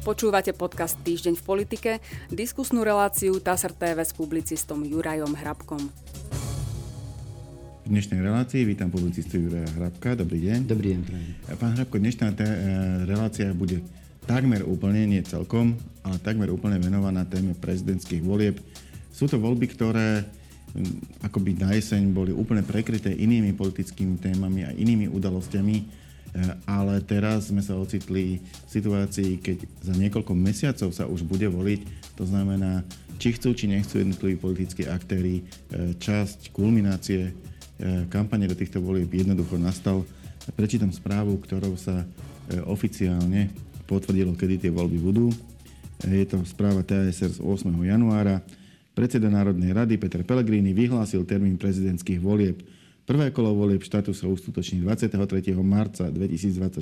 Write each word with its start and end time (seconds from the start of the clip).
Počúvate 0.00 0.56
podcast 0.56 0.96
Týždeň 1.04 1.36
v 1.36 1.44
politike, 1.44 1.90
diskusnú 2.32 2.80
reláciu 2.80 3.36
TASR 3.36 3.76
TV 3.76 4.00
s 4.00 4.16
publicistom 4.16 4.80
Jurajom 4.80 5.36
Hrabkom. 5.36 5.92
V 7.84 7.88
dnešnej 7.92 8.24
relácii 8.24 8.64
vítam 8.64 8.88
publicistu 8.88 9.36
Juraja 9.36 9.68
Hrabka. 9.76 10.16
Dobrý 10.16 10.40
deň. 10.48 10.58
Dobrý 10.64 10.96
deň. 10.96 11.00
Pán 11.52 11.76
Hrabko, 11.76 12.00
dnešná 12.00 12.32
te- 12.32 12.48
e, 12.48 12.58
relácia 13.04 13.52
bude 13.52 13.84
takmer 14.24 14.64
úplne, 14.64 15.04
nie 15.04 15.20
celkom, 15.20 15.76
ale 16.00 16.16
takmer 16.24 16.48
úplne 16.48 16.80
venovaná 16.80 17.28
téme 17.28 17.52
prezidentských 17.52 18.24
volieb. 18.24 18.56
Sú 19.12 19.28
to 19.28 19.36
voľby, 19.36 19.68
ktoré 19.68 20.24
akoby 21.20 21.60
na 21.60 21.76
jeseň 21.76 22.08
boli 22.08 22.32
úplne 22.32 22.64
prekryté 22.64 23.12
inými 23.12 23.52
politickými 23.52 24.16
témami 24.16 24.64
a 24.64 24.70
inými 24.72 25.12
udalosťami 25.12 25.99
ale 26.66 27.02
teraz 27.02 27.50
sme 27.50 27.58
sa 27.58 27.74
ocitli 27.74 28.38
v 28.38 28.70
situácii, 28.70 29.42
keď 29.42 29.66
za 29.82 29.94
niekoľko 29.98 30.32
mesiacov 30.38 30.94
sa 30.94 31.10
už 31.10 31.26
bude 31.26 31.50
voliť. 31.50 31.80
To 32.18 32.24
znamená, 32.26 32.86
či 33.18 33.34
chcú, 33.34 33.52
či 33.52 33.66
nechcú 33.66 33.98
jednotliví 33.98 34.38
politickí 34.38 34.86
aktéry, 34.86 35.42
eh, 35.42 35.92
časť 35.98 36.54
kulminácie 36.54 37.30
eh, 37.30 37.34
kampane 38.06 38.46
do 38.46 38.54
týchto 38.54 38.78
volieb 38.78 39.10
jednoducho 39.10 39.58
nastal. 39.58 40.06
Prečítam 40.56 40.90
správu, 40.90 41.36
ktorou 41.38 41.76
sa 41.78 42.02
oficiálne 42.66 43.54
potvrdilo, 43.86 44.34
kedy 44.34 44.66
tie 44.66 44.70
voľby 44.74 44.98
budú. 44.98 45.30
Je 46.02 46.24
to 46.26 46.42
správa 46.48 46.82
TSR 46.82 47.38
z 47.38 47.40
8. 47.44 47.70
januára. 47.86 48.42
Predseda 48.96 49.30
Národnej 49.30 49.70
rady 49.70 50.00
Peter 50.00 50.26
Pellegrini 50.26 50.74
vyhlásil 50.74 51.22
termín 51.28 51.60
prezidentských 51.60 52.18
volieb 52.18 52.58
Prvé 53.10 53.34
kolo 53.34 53.50
volieb 53.58 53.82
štátu 53.82 54.14
sa 54.14 54.30
uskutoční 54.30 54.86
23. 54.86 55.18
marca 55.66 56.06
2024. 56.06 56.78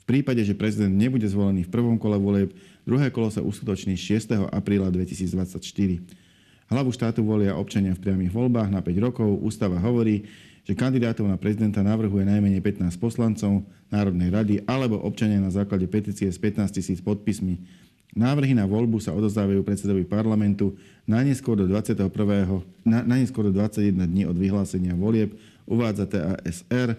V 0.00 0.04
prípade, 0.08 0.40
že 0.40 0.56
prezident 0.56 0.88
nebude 0.88 1.28
zvolený 1.28 1.68
v 1.68 1.72
prvom 1.76 2.00
kole 2.00 2.16
volieb, 2.16 2.56
druhé 2.88 3.12
kolo 3.12 3.28
sa 3.28 3.44
uskutoční 3.44 3.92
6. 3.92 4.24
apríla 4.48 4.88
2024. 4.88 5.60
Hlavu 6.72 6.88
štátu 6.96 7.20
volia 7.20 7.60
občania 7.60 7.92
v 7.92 8.08
priamých 8.08 8.32
voľbách 8.32 8.72
na 8.72 8.80
5 8.80 9.04
rokov. 9.04 9.28
Ústava 9.44 9.76
hovorí, 9.76 10.24
že 10.64 10.72
kandidátov 10.72 11.28
na 11.28 11.36
prezidenta 11.36 11.84
navrhuje 11.84 12.24
najmenej 12.24 12.64
15 12.64 12.96
poslancov 12.96 13.68
Národnej 13.92 14.32
rady 14.32 14.54
alebo 14.64 14.96
občania 14.96 15.44
na 15.44 15.52
základe 15.52 15.84
petície 15.92 16.32
s 16.32 16.40
15 16.40 16.72
tisíc 16.72 17.04
podpismi. 17.04 17.60
Návrhy 18.16 18.56
na 18.56 18.64
voľbu 18.64 19.04
sa 19.04 19.12
odozdávajú 19.12 19.60
predsedovi 19.60 20.08
parlamentu 20.08 20.72
najneskôr 21.04 21.60
do 21.60 21.68
21. 21.68 22.08
Na, 22.88 23.04
najneskôr 23.04 23.48
do 23.48 23.52
21 23.52 24.08
dní 24.08 24.24
od 24.24 24.36
vyhlásenia 24.36 24.96
volieb, 24.96 25.36
uvádza 25.68 26.08
TASR. 26.08 26.96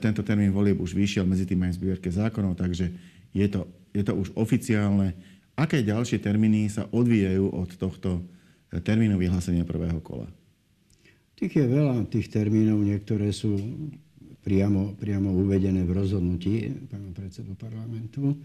Tento 0.00 0.20
termín 0.24 0.52
volieb 0.52 0.80
už 0.80 0.92
vyšiel 0.92 1.24
medzi 1.24 1.48
tým 1.48 1.60
aj 1.64 1.76
zbierke 1.76 2.08
zákonov, 2.08 2.56
takže 2.56 2.92
je 3.32 3.46
to, 3.48 3.64
je 3.96 4.04
to 4.04 4.12
už 4.12 4.32
oficiálne. 4.36 5.16
Aké 5.56 5.84
ďalšie 5.84 6.20
termíny 6.20 6.68
sa 6.72 6.88
odvíjajú 6.88 7.44
od 7.52 7.70
tohto 7.76 8.24
termínu 8.72 9.20
vyhlásenia 9.20 9.68
prvého 9.68 10.00
kola? 10.00 10.28
Tých 11.36 11.58
je 11.58 11.66
veľa, 11.68 12.08
tých 12.08 12.32
termínov. 12.32 12.80
Niektoré 12.80 13.32
sú 13.34 13.56
priamo, 14.40 14.96
priamo 14.96 15.32
uvedené 15.32 15.84
v 15.84 15.92
rozhodnutí 15.92 16.72
pána 16.88 17.10
predsedu 17.12 17.52
parlamentu 17.58 18.36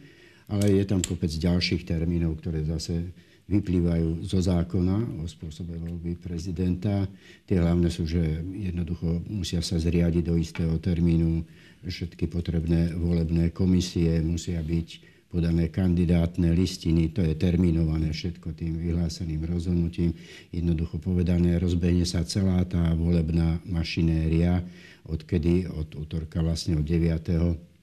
ale 0.48 0.80
je 0.80 0.84
tam 0.88 1.04
kopec 1.04 1.30
ďalších 1.32 1.84
termínov, 1.84 2.40
ktoré 2.40 2.64
zase 2.64 3.12
vyplývajú 3.48 4.28
zo 4.28 4.44
zákona 4.44 5.24
o 5.24 5.26
spôsobe 5.28 5.80
voľby 5.80 6.20
prezidenta. 6.20 7.08
Tie 7.48 7.56
hlavné 7.56 7.88
sú, 7.88 8.04
že 8.04 8.44
jednoducho 8.44 9.24
musia 9.32 9.64
sa 9.64 9.80
zriadiť 9.80 10.24
do 10.28 10.36
istého 10.36 10.76
termínu 10.84 11.48
všetky 11.88 12.28
potrebné 12.28 12.92
volebné 12.92 13.56
komisie, 13.56 14.20
musia 14.20 14.60
byť 14.60 15.16
podané 15.28 15.68
kandidátne 15.72 16.56
listiny, 16.56 17.12
to 17.12 17.24
je 17.24 17.36
terminované 17.36 18.12
všetko 18.12 18.56
tým 18.56 18.80
vyhláseným 18.80 19.44
rozhodnutím. 19.44 20.16
Jednoducho 20.52 21.00
povedané, 21.00 21.60
rozbehne 21.60 22.08
sa 22.08 22.24
celá 22.24 22.64
tá 22.64 22.96
volebná 22.96 23.60
mašinéria, 23.68 24.64
odkedy 25.08 25.68
od 25.72 25.96
útorka 25.96 26.44
vlastne 26.44 26.80
od 26.80 26.84
9 26.84 27.77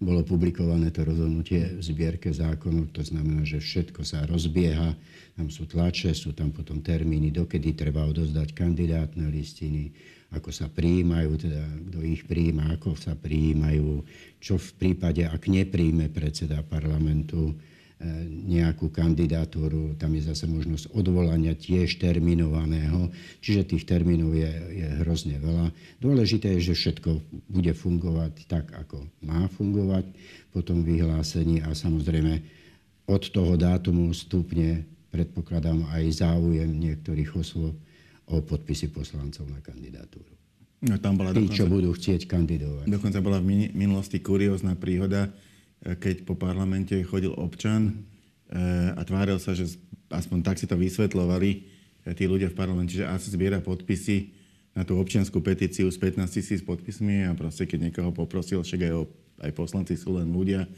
bolo 0.00 0.24
publikované 0.24 0.88
to 0.88 1.04
rozhodnutie 1.04 1.76
v 1.76 1.82
zbierke 1.84 2.32
zákonov. 2.32 2.88
To 2.96 3.04
znamená, 3.04 3.44
že 3.44 3.60
všetko 3.60 4.00
sa 4.00 4.24
rozbieha. 4.24 4.96
Tam 5.36 5.52
sú 5.52 5.68
tlače, 5.68 6.16
sú 6.16 6.32
tam 6.32 6.56
potom 6.56 6.80
termíny, 6.80 7.28
dokedy 7.28 7.76
treba 7.76 8.08
odozdať 8.08 8.56
kandidátne 8.56 9.28
listiny, 9.28 9.92
ako 10.32 10.48
sa 10.48 10.72
prijímajú, 10.72 11.30
teda 11.36 11.62
kto 11.92 11.98
ich 12.00 12.24
prijíma, 12.24 12.80
ako 12.80 12.96
sa 12.96 13.12
prijímajú, 13.12 14.00
čo 14.40 14.56
v 14.56 14.70
prípade, 14.80 15.20
ak 15.28 15.44
nepríjme 15.44 16.08
predseda 16.08 16.64
parlamentu 16.64 17.52
nejakú 18.48 18.88
kandidatúru, 18.88 19.92
tam 20.00 20.16
je 20.16 20.24
zase 20.24 20.48
možnosť 20.48 20.96
odvolania 20.96 21.52
tiež 21.52 22.00
terminovaného, 22.00 23.12
čiže 23.44 23.76
tých 23.76 23.84
termínov 23.84 24.32
je, 24.32 24.48
je 24.80 24.86
hrozne 25.04 25.36
veľa. 25.36 25.68
Dôležité 26.00 26.56
je, 26.56 26.72
že 26.72 26.74
všetko 26.80 27.20
bude 27.52 27.72
fungovať 27.76 28.48
tak, 28.48 28.72
ako 28.72 29.04
má 29.20 29.44
fungovať 29.52 30.08
po 30.48 30.64
tom 30.64 30.80
vyhlásení 30.80 31.60
a 31.60 31.76
samozrejme 31.76 32.40
od 33.04 33.22
toho 33.28 33.60
dátumu 33.60 34.08
stupne 34.16 34.88
predpokladám 35.12 35.84
aj 35.92 36.24
záujem 36.24 36.72
niektorých 36.72 37.36
osôb 37.36 37.76
o 38.32 38.36
podpisy 38.40 38.88
poslancov 38.88 39.44
na 39.52 39.60
kandidatúru. 39.60 40.32
No, 40.80 40.96
tam 40.96 41.20
bola 41.20 41.36
Tí, 41.36 41.44
dokonca, 41.44 41.58
čo 41.60 41.68
budú 41.68 41.92
chcieť 41.92 42.24
kandidovať. 42.24 42.88
Dokonca 42.88 43.20
bola 43.20 43.44
v 43.44 43.68
minulosti 43.76 44.24
kuriózna 44.24 44.72
príhoda, 44.80 45.28
E, 45.28 45.49
keď 45.80 46.28
po 46.28 46.36
parlamente 46.36 46.92
chodil 47.08 47.32
občan 47.32 47.88
e, 47.88 47.92
a 48.92 49.00
tváril 49.00 49.40
sa, 49.40 49.56
že 49.56 49.80
aspoň 50.12 50.38
tak 50.44 50.56
si 50.60 50.68
to 50.68 50.76
vysvetľovali 50.76 51.50
e, 51.50 51.58
tí 52.12 52.28
ľudia 52.28 52.52
v 52.52 52.58
parlamente, 52.58 53.00
že 53.00 53.08
asi 53.08 53.32
zbiera 53.32 53.64
podpisy 53.64 54.36
na 54.76 54.84
tú 54.84 55.00
občianskú 55.00 55.40
petíciu 55.40 55.88
s 55.88 55.98
15 55.98 56.30
tisíc 56.30 56.60
podpismi 56.62 57.26
a 57.26 57.34
proste 57.34 57.66
keď 57.66 57.90
niekoho 57.90 58.10
poprosil, 58.12 58.62
však 58.62 58.80
aj, 58.86 58.92
aj 59.48 59.52
poslanci 59.56 59.98
sú 59.98 60.14
len 60.14 60.30
ľudia, 60.30 60.68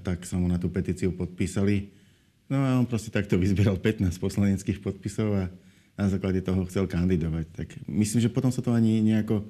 tak 0.00 0.24
sa 0.24 0.40
mu 0.40 0.48
na 0.48 0.56
tú 0.56 0.72
petíciu 0.72 1.12
podpísali. 1.12 1.92
No 2.48 2.56
a 2.58 2.80
on 2.80 2.86
proste 2.88 3.12
takto 3.12 3.36
vyzbieral 3.36 3.76
15 3.76 4.08
poslaneckých 4.16 4.80
podpisov 4.80 5.36
a 5.36 5.44
na 6.00 6.06
základe 6.08 6.40
toho 6.40 6.64
chcel 6.64 6.88
kandidovať. 6.88 7.46
Tak 7.52 7.68
myslím, 7.84 8.24
že 8.24 8.32
potom 8.32 8.48
sa 8.48 8.64
to 8.64 8.72
ani 8.72 9.04
nejako 9.04 9.44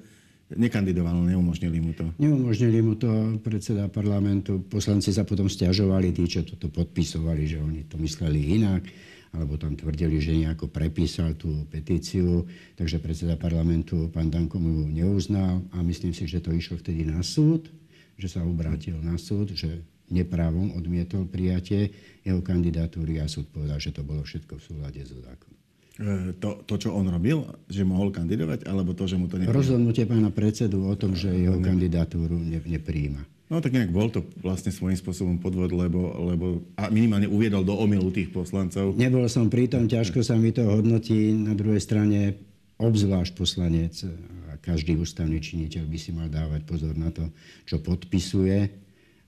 nekandidoval, 0.55 1.15
neumožnili 1.27 1.79
mu 1.79 1.91
to. 1.93 2.05
Neumožnili 2.19 2.79
mu 2.81 2.95
to 2.95 3.39
predseda 3.43 3.87
parlamentu. 3.87 4.59
Poslanci 4.65 5.11
sa 5.15 5.23
potom 5.23 5.47
stiažovali, 5.47 6.11
tí, 6.11 6.27
čo 6.27 6.43
toto 6.43 6.67
podpisovali, 6.71 7.43
že 7.47 7.57
oni 7.59 7.81
to 7.87 7.95
mysleli 7.99 8.59
inak, 8.59 8.83
alebo 9.31 9.55
tam 9.55 9.79
tvrdili, 9.79 10.19
že 10.19 10.35
nejako 10.35 10.67
prepísal 10.67 11.39
tú 11.39 11.63
petíciu. 11.71 12.43
Takže 12.75 12.99
predseda 12.99 13.39
parlamentu, 13.39 14.11
pán 14.11 14.27
Danko, 14.27 14.59
mu 14.59 14.87
neuznal 14.91 15.63
a 15.71 15.79
myslím 15.79 16.11
si, 16.11 16.27
že 16.27 16.43
to 16.43 16.51
išlo 16.51 16.79
vtedy 16.79 17.07
na 17.07 17.23
súd, 17.23 17.71
že 18.19 18.27
sa 18.27 18.43
obrátil 18.43 18.99
na 18.99 19.15
súd, 19.15 19.55
že 19.55 19.81
neprávom 20.11 20.75
odmietol 20.75 21.23
prijatie 21.23 21.95
jeho 22.27 22.43
kandidatúry 22.43 23.23
a 23.23 23.31
súd 23.31 23.47
povedal, 23.47 23.79
že 23.79 23.95
to 23.95 24.03
bolo 24.03 24.27
všetko 24.27 24.59
v 24.59 24.65
súlade 24.67 25.01
so 25.07 25.15
zákonom. 25.23 25.60
E, 25.99 26.31
to, 26.39 26.63
to, 26.63 26.75
čo 26.87 26.95
on 26.95 27.11
robil, 27.11 27.43
že 27.67 27.83
mohol 27.83 28.15
kandidovať, 28.15 28.63
alebo 28.63 28.95
to, 28.95 29.03
že 29.09 29.19
mu 29.19 29.27
to 29.27 29.35
nepríjma? 29.35 29.59
Rozhodnutie 29.59 30.07
pána 30.07 30.31
predsedu 30.31 30.87
o 30.87 30.95
tom, 30.95 31.11
že 31.11 31.27
jeho 31.35 31.59
kandidatúru 31.59 32.39
ne, 32.39 32.63
nepríjima. 32.63 33.27
No 33.51 33.59
tak 33.59 33.75
nejak 33.75 33.91
bol 33.91 34.07
to 34.07 34.23
vlastne 34.39 34.71
svojím 34.71 34.95
spôsobom 34.95 35.35
podvod, 35.35 35.75
lebo, 35.75 36.15
lebo 36.31 36.63
a 36.79 36.87
minimálne 36.87 37.27
uviedol 37.27 37.67
do 37.67 37.75
omilu 37.75 38.07
tých 38.07 38.31
poslancov. 38.31 38.95
Nebol 38.95 39.27
som 39.27 39.51
pri 39.51 39.67
tom, 39.67 39.91
ťažko 39.91 40.23
sa 40.23 40.39
mi 40.39 40.55
to 40.55 40.63
hodnotí. 40.63 41.35
Na 41.35 41.51
druhej 41.51 41.83
strane 41.83 42.39
obzvlášť 42.79 43.35
poslanec 43.35 44.07
a 44.47 44.55
každý 44.63 44.95
ústavný 44.95 45.43
činiteľ 45.43 45.83
by 45.83 45.97
si 45.99 46.15
mal 46.15 46.31
dávať 46.31 46.63
pozor 46.63 46.95
na 46.95 47.11
to, 47.11 47.27
čo 47.67 47.83
podpisuje 47.83 48.71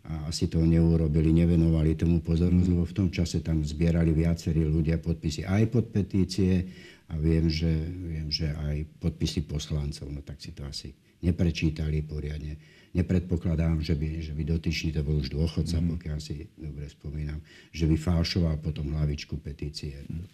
a 0.04 0.28
asi 0.28 0.52
to 0.52 0.60
neurobili, 0.60 1.32
nevenovali 1.32 1.96
tomu 1.96 2.20
pozornosť, 2.20 2.68
lebo 2.68 2.84
v 2.84 2.96
tom 2.96 3.08
čase 3.08 3.40
tam 3.40 3.64
zbierali 3.64 4.12
viacerí 4.12 4.68
ľudia 4.68 5.00
podpisy 5.00 5.48
aj 5.48 5.64
pod 5.72 5.96
petície 5.96 6.68
a 7.08 7.16
viem, 7.16 7.48
že, 7.48 7.72
viem, 7.88 8.28
že 8.28 8.52
aj 8.52 9.00
podpisy 9.00 9.48
poslancov, 9.48 10.12
no 10.12 10.20
tak 10.20 10.44
si 10.44 10.52
to 10.52 10.68
asi 10.68 10.92
neprečítali 11.24 12.04
poriadne. 12.04 12.60
Nepredpokladám, 12.94 13.82
že 13.82 13.98
by, 13.98 14.22
že 14.22 14.38
by 14.38 14.44
dotyčný, 14.46 14.94
to 14.94 15.02
bol 15.02 15.18
už 15.18 15.34
dôchodca, 15.34 15.82
mm. 15.82 15.98
pokiaľ 15.98 16.18
si 16.22 16.46
dobre 16.54 16.86
spomínam, 16.86 17.42
že 17.74 17.90
by 17.90 17.96
falšoval 17.98 18.62
potom 18.62 18.94
hlavičku 18.94 19.42
petície. 19.42 20.06
Mm. 20.06 20.30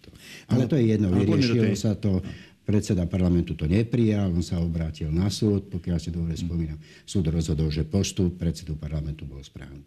Ale 0.52 0.68
to 0.68 0.76
je 0.76 0.92
jedno, 0.92 1.08
vyriešilo 1.14 1.72
sa 1.80 1.96
to. 1.96 2.20
Predseda 2.70 3.10
parlamentu 3.10 3.58
to 3.58 3.66
neprijal, 3.66 4.30
on 4.30 4.46
sa 4.46 4.62
obrátil 4.62 5.10
na 5.10 5.26
súd, 5.34 5.74
pokiaľ 5.74 5.98
si 5.98 6.14
dobre 6.14 6.38
spomínam. 6.38 6.78
Súd 7.02 7.26
rozhodol, 7.34 7.74
že 7.74 7.82
postup 7.82 8.38
predsedu 8.38 8.78
parlamentu 8.78 9.26
bol 9.26 9.42
správny. 9.42 9.82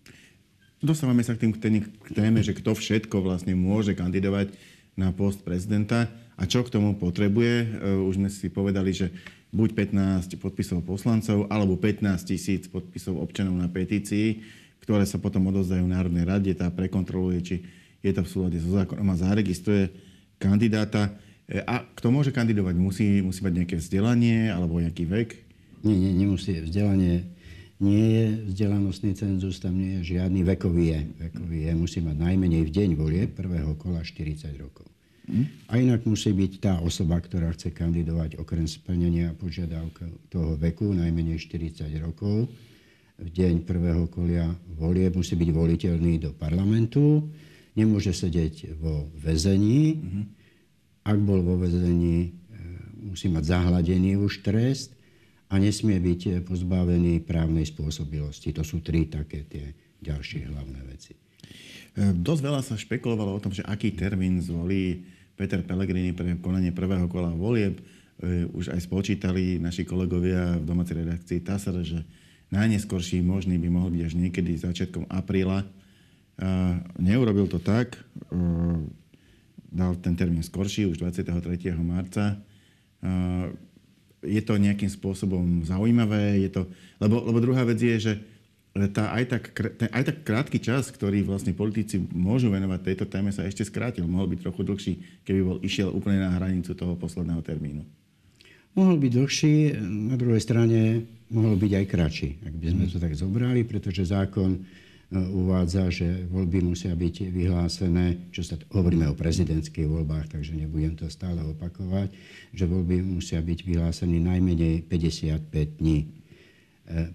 Dostávame 0.82 1.22
sa 1.22 1.38
k, 1.38 1.46
tým, 1.46 1.54
k 1.86 2.08
téme, 2.10 2.42
že 2.42 2.50
kto 2.50 2.74
všetko 2.74 3.22
vlastne 3.22 3.54
môže 3.54 3.94
kandidovať 3.94 4.50
na 4.98 5.14
post 5.14 5.46
prezidenta 5.46 6.10
a 6.34 6.42
čo 6.42 6.66
k 6.66 6.74
tomu 6.74 6.98
potrebuje. 6.98 7.54
E, 7.62 7.66
už 8.02 8.18
sme 8.18 8.26
si 8.26 8.50
povedali, 8.50 8.90
že 8.90 9.14
buď 9.54 9.94
15 9.94 10.42
podpisov 10.42 10.82
poslancov 10.82 11.46
alebo 11.54 11.78
15 11.78 12.02
tisíc 12.26 12.66
podpisov 12.66 13.14
občanov 13.22 13.62
na 13.62 13.70
petícii. 13.70 14.42
ktoré 14.82 15.06
sa 15.06 15.22
potom 15.22 15.46
odozdajú 15.54 15.86
Národnej 15.86 16.26
rade, 16.26 16.50
tá 16.58 16.66
prekontroluje, 16.66 17.38
či 17.46 17.56
je 18.02 18.10
to 18.10 18.26
v 18.26 18.32
súlade 18.34 18.58
so 18.58 18.74
zákonom 18.74 19.06
a 19.06 19.14
zaregistruje 19.14 19.94
kandidáta. 20.42 21.14
E, 21.52 21.60
a 21.60 21.84
kto 21.84 22.08
môže 22.08 22.32
kandidovať? 22.32 22.74
Musí, 22.80 23.20
musí 23.20 23.44
mať 23.44 23.52
nejaké 23.60 23.76
vzdelanie 23.76 24.48
alebo 24.48 24.80
nejaký 24.80 25.04
vek? 25.04 25.36
Nie, 25.84 25.92
nie, 25.92 26.16
nemusí. 26.16 26.56
Vzdelanie 26.56 27.28
nie 27.82 28.04
je 28.16 28.26
vzdelanostný 28.48 29.12
cenzus, 29.12 29.60
tam 29.60 29.76
nie 29.76 30.00
je 30.00 30.16
žiadny 30.16 30.40
vekový 30.48 30.96
je. 30.96 31.00
Vekový 31.28 31.68
je 31.68 31.72
musí 31.76 31.98
mať 32.00 32.16
najmenej 32.16 32.62
v 32.64 32.70
deň 32.72 32.88
volie 32.96 33.28
prvého 33.28 33.76
kola 33.76 34.00
40 34.00 34.48
rokov. 34.56 34.88
Hm? 35.28 35.68
A 35.68 35.78
inak 35.78 36.08
musí 36.08 36.32
byť 36.32 36.52
tá 36.58 36.74
osoba, 36.80 37.20
ktorá 37.20 37.52
chce 37.52 37.70
kandidovať 37.70 38.40
okrem 38.40 38.64
splnenia 38.64 39.36
požiadavka 39.36 40.08
toho 40.32 40.56
veku 40.56 40.90
najmenej 40.96 41.38
40 41.38 41.92
rokov 42.00 42.48
v 43.22 43.28
deň 43.30 43.62
prvého 43.62 44.10
kolia 44.10 44.50
volie 44.74 45.06
musí 45.14 45.38
byť 45.38 45.50
voliteľný 45.54 46.18
do 46.18 46.30
parlamentu, 46.34 47.30
nemôže 47.78 48.10
sedieť 48.10 48.74
vo 48.82 49.06
väzení. 49.14 49.82
Mm-hmm. 49.94 50.24
Ak 51.02 51.18
bol 51.18 51.42
vo 51.42 51.58
väzení, 51.58 52.30
e, 52.30 52.30
musí 53.10 53.26
mať 53.26 53.44
zahladený 53.50 54.18
už 54.22 54.46
trest 54.46 54.94
a 55.52 55.60
nesmie 55.60 56.00
byť 56.00 56.20
eh, 56.26 56.34
pozbavený 56.40 57.22
právnej 57.28 57.68
spôsobilosti. 57.68 58.56
To 58.56 58.64
sú 58.64 58.80
tri 58.80 59.06
také 59.06 59.44
tie 59.44 59.76
ďalšie 60.00 60.48
hlavné 60.48 60.80
veci. 60.88 61.12
Eh, 61.12 62.16
dosť 62.16 62.40
veľa 62.40 62.60
sa 62.64 62.80
špekulovalo 62.80 63.36
o 63.36 63.42
tom, 63.42 63.52
že 63.52 63.62
aký 63.68 63.92
termín 63.92 64.40
zvolí 64.40 65.04
Peter 65.36 65.60
Pellegrini 65.60 66.16
pre 66.16 66.40
konanie 66.40 66.72
prvého 66.72 67.06
kola 67.08 67.32
volieb. 67.32 67.80
Už 68.54 68.70
aj 68.70 68.86
spočítali 68.86 69.58
naši 69.58 69.82
kolegovia 69.82 70.54
v 70.60 70.62
domácej 70.62 71.02
redakcii 71.02 71.42
TASR, 71.42 71.82
že 71.82 71.98
najneskorší 72.54 73.18
možný 73.24 73.58
by 73.58 73.66
mohol 73.66 73.90
byť 73.90 74.02
až 74.06 74.14
niekedy 74.14 74.54
začiatkom 74.54 75.10
apríla. 75.10 75.66
Neurobil 77.02 77.50
to 77.50 77.58
tak, 77.58 77.98
dal 79.72 79.96
ten 79.96 80.12
termín 80.12 80.44
skorší, 80.44 80.86
už 80.86 81.00
23. 81.00 81.72
marca 81.80 82.36
je 84.22 84.42
to 84.42 84.54
nejakým 84.54 84.86
spôsobom 84.86 85.66
zaujímavé, 85.66 86.46
je 86.46 86.50
to, 86.54 86.62
lebo, 87.02 87.18
lebo 87.26 87.42
druhá 87.42 87.66
vec 87.66 87.82
je, 87.82 87.96
že 87.98 88.12
tá, 88.94 89.12
aj, 89.12 89.24
tak, 89.28 89.42
ten, 89.76 89.88
aj 89.92 90.02
tak 90.08 90.16
krátky 90.24 90.56
čas, 90.62 90.88
ktorý 90.88 91.20
vlastne 91.26 91.52
politici 91.52 92.00
môžu 92.00 92.48
venovať 92.48 92.80
tejto 92.80 93.04
téme, 93.04 93.28
sa 93.28 93.44
ešte 93.44 93.68
skrátil. 93.68 94.08
Mohol 94.08 94.32
byť 94.32 94.40
trochu 94.48 94.62
dlhší, 94.64 94.92
keby 95.28 95.40
bol 95.44 95.58
išiel 95.60 95.92
úplne 95.92 96.24
na 96.24 96.32
hranicu 96.32 96.72
toho 96.72 96.96
posledného 96.96 97.44
termínu. 97.44 97.84
Mohol 98.72 98.96
byť 99.04 99.12
dlhší, 99.12 99.54
na 99.84 100.16
druhej 100.16 100.40
strane 100.40 101.04
mohol 101.28 101.60
byť 101.60 101.72
aj 101.76 101.84
kratší, 101.84 102.30
ak 102.48 102.54
by 102.56 102.66
sme 102.72 102.84
to 102.88 102.96
tak 102.96 103.12
zobrali, 103.12 103.60
pretože 103.68 104.08
zákon 104.08 104.64
uvádza, 105.12 105.92
že 105.92 106.24
voľby 106.32 106.64
musia 106.64 106.96
byť 106.96 107.28
vyhlásené, 107.28 108.32
čo 108.32 108.40
sa 108.40 108.56
hovoríme 108.72 109.04
o 109.12 109.18
prezidentských 109.18 109.84
voľbách, 109.84 110.32
takže 110.32 110.56
nebudem 110.56 110.96
to 110.96 111.12
stále 111.12 111.36
opakovať, 111.52 112.08
že 112.56 112.64
voľby 112.64 113.04
musia 113.04 113.44
byť 113.44 113.58
vyhlásené 113.68 114.16
najmenej 114.16 114.88
55 114.88 115.80
dní 115.80 115.98
e, 116.00 116.06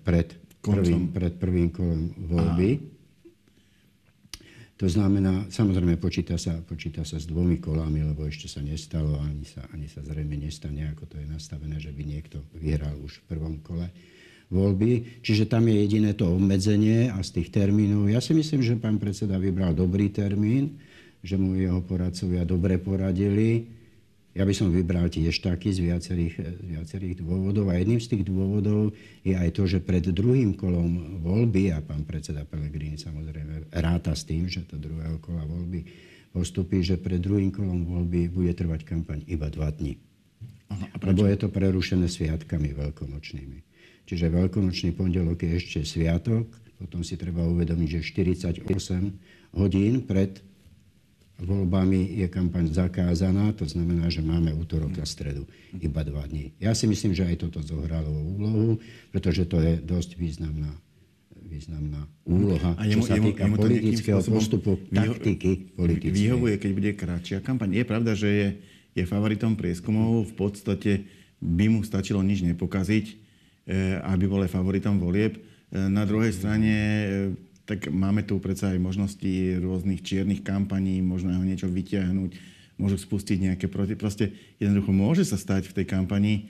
pred 0.06 0.38
prvým, 0.62 1.10
pred 1.10 1.34
prvým 1.42 1.70
kolom 1.74 2.14
voľby. 2.30 2.70
Aha. 2.78 2.96
To 4.78 4.86
znamená, 4.86 5.50
samozrejme 5.50 5.98
počíta 5.98 6.38
sa, 6.38 6.62
počíta 6.62 7.02
sa 7.02 7.18
s 7.18 7.26
dvomi 7.26 7.58
kolami, 7.58 8.06
lebo 8.06 8.30
ešte 8.30 8.46
sa 8.46 8.62
nestalo, 8.62 9.18
ani 9.18 9.42
sa, 9.42 9.66
ani 9.74 9.90
sa 9.90 10.06
zrejme 10.06 10.38
nestane, 10.38 10.86
ako 10.94 11.10
to 11.10 11.18
je 11.18 11.26
nastavené, 11.26 11.82
že 11.82 11.90
by 11.90 12.06
niekto 12.06 12.46
vyhral 12.54 12.94
už 13.02 13.26
v 13.26 13.26
prvom 13.26 13.58
kole 13.66 13.90
voľby. 14.48 15.22
Čiže 15.24 15.48
tam 15.48 15.68
je 15.68 15.76
jediné 15.76 16.16
to 16.16 16.28
obmedzenie 16.28 17.12
a 17.12 17.20
z 17.24 17.42
tých 17.42 17.52
termínov. 17.52 18.08
Ja 18.08 18.24
si 18.24 18.32
myslím, 18.32 18.64
že 18.64 18.80
pán 18.80 19.00
predseda 19.00 19.36
vybral 19.36 19.76
dobrý 19.76 20.08
termín, 20.12 20.80
že 21.24 21.36
mu 21.36 21.56
jeho 21.56 21.84
poradcovia 21.84 22.48
dobre 22.48 22.80
poradili. 22.80 23.68
Ja 24.38 24.46
by 24.46 24.54
som 24.54 24.70
vybral 24.70 25.10
tiež 25.10 25.42
taký 25.42 25.74
z 25.74 25.90
viacerých, 25.90 26.36
z 26.38 26.64
viacerých 26.78 27.26
dôvodov. 27.26 27.74
A 27.74 27.82
jedným 27.82 27.98
z 27.98 28.14
tých 28.14 28.24
dôvodov 28.30 28.94
je 29.26 29.34
aj 29.34 29.50
to, 29.58 29.66
že 29.66 29.82
pred 29.82 30.06
druhým 30.06 30.54
kolom 30.54 31.20
voľby, 31.26 31.74
a 31.74 31.82
pán 31.82 32.06
predseda 32.06 32.46
Pelegrini 32.46 33.02
samozrejme 33.02 33.74
ráta 33.82 34.14
s 34.14 34.30
tým, 34.30 34.46
že 34.46 34.62
to 34.70 34.78
druhého 34.78 35.18
kola 35.18 35.42
voľby 35.42 35.82
postupí, 36.30 36.86
že 36.86 37.02
pred 37.02 37.18
druhým 37.18 37.50
kolom 37.50 37.82
voľby 37.90 38.30
bude 38.30 38.54
trvať 38.54 38.86
kampaň 38.86 39.26
iba 39.26 39.50
dva 39.50 39.74
dní. 39.74 39.98
Aha, 40.70 40.86
Lebo 41.02 41.26
je 41.26 41.38
to 41.42 41.50
prerušené 41.50 42.06
sviatkami 42.06 42.78
veľkonočnými. 42.78 43.67
Čiže 44.08 44.32
veľkonočný 44.32 44.96
pondelok 44.96 45.44
je 45.44 45.52
ešte 45.60 45.80
sviatok, 45.84 46.48
potom 46.80 47.04
si 47.04 47.20
treba 47.20 47.44
uvedomiť, 47.44 48.00
že 48.00 48.24
48 48.64 48.64
hodín 49.52 50.08
pred 50.08 50.40
voľbami 51.38 52.18
je 52.24 52.28
kampaň 52.32 52.72
zakázaná, 52.72 53.54
to 53.54 53.68
znamená, 53.68 54.10
že 54.10 54.26
máme 54.26 54.56
útorok 54.56 54.96
a 54.98 55.06
stredu, 55.06 55.46
iba 55.78 56.02
dva 56.02 56.26
dní. 56.26 56.56
Ja 56.58 56.74
si 56.74 56.90
myslím, 56.90 57.14
že 57.14 57.28
aj 57.28 57.46
toto 57.46 57.62
zohralo 57.62 58.10
úlohu, 58.10 58.82
pretože 59.14 59.46
to 59.46 59.62
je 59.62 59.78
dosť 59.84 60.18
významná 60.18 60.72
významná 61.48 62.04
úloha, 62.28 62.76
a 62.76 62.84
jemu, 62.84 63.08
čo 63.08 63.08
sa 63.08 63.16
týka 63.16 63.48
jemu, 63.48 63.56
jemu 63.56 63.64
politického 63.64 64.20
postupu, 64.20 64.72
taktiky 64.92 65.52
politickej. 65.80 66.12
Vyhovuje, 66.12 66.56
keď 66.60 66.72
bude 66.76 66.92
kratšia 66.92 67.40
kampaň. 67.40 67.72
Je 67.72 67.86
pravda, 67.88 68.12
že 68.20 68.28
je, 68.28 68.48
je 69.00 69.04
favoritom 69.08 69.56
prieskumov, 69.56 70.28
v 70.28 70.34
podstate 70.36 70.92
by 71.40 71.72
mu 71.72 71.88
stačilo 71.88 72.20
nič 72.20 72.44
nepokaziť 72.44 73.27
aby 74.04 74.26
bol 74.32 74.40
aj 74.48 74.56
favoritom 74.56 74.96
volieb. 74.96 75.44
Eh, 75.72 75.92
na 75.92 76.08
druhej 76.08 76.32
strane 76.32 76.74
eh, 76.74 77.08
tak 77.68 77.92
máme 77.92 78.24
tu 78.24 78.40
predsa 78.40 78.72
aj 78.72 78.80
možnosti 78.80 79.60
rôznych 79.60 80.00
čiernych 80.00 80.40
kampaní, 80.40 81.04
možno 81.04 81.36
ho 81.36 81.44
niečo 81.44 81.68
vyťahnuť, 81.68 82.32
môžu 82.80 82.96
spustiť 82.96 83.52
nejaké 83.52 83.68
proti... 83.68 84.00
Proste 84.00 84.32
jednoducho 84.56 84.96
môže 84.96 85.24
sa 85.28 85.36
stať 85.36 85.68
v 85.68 85.76
tej 85.84 85.86
kampani, 85.90 86.48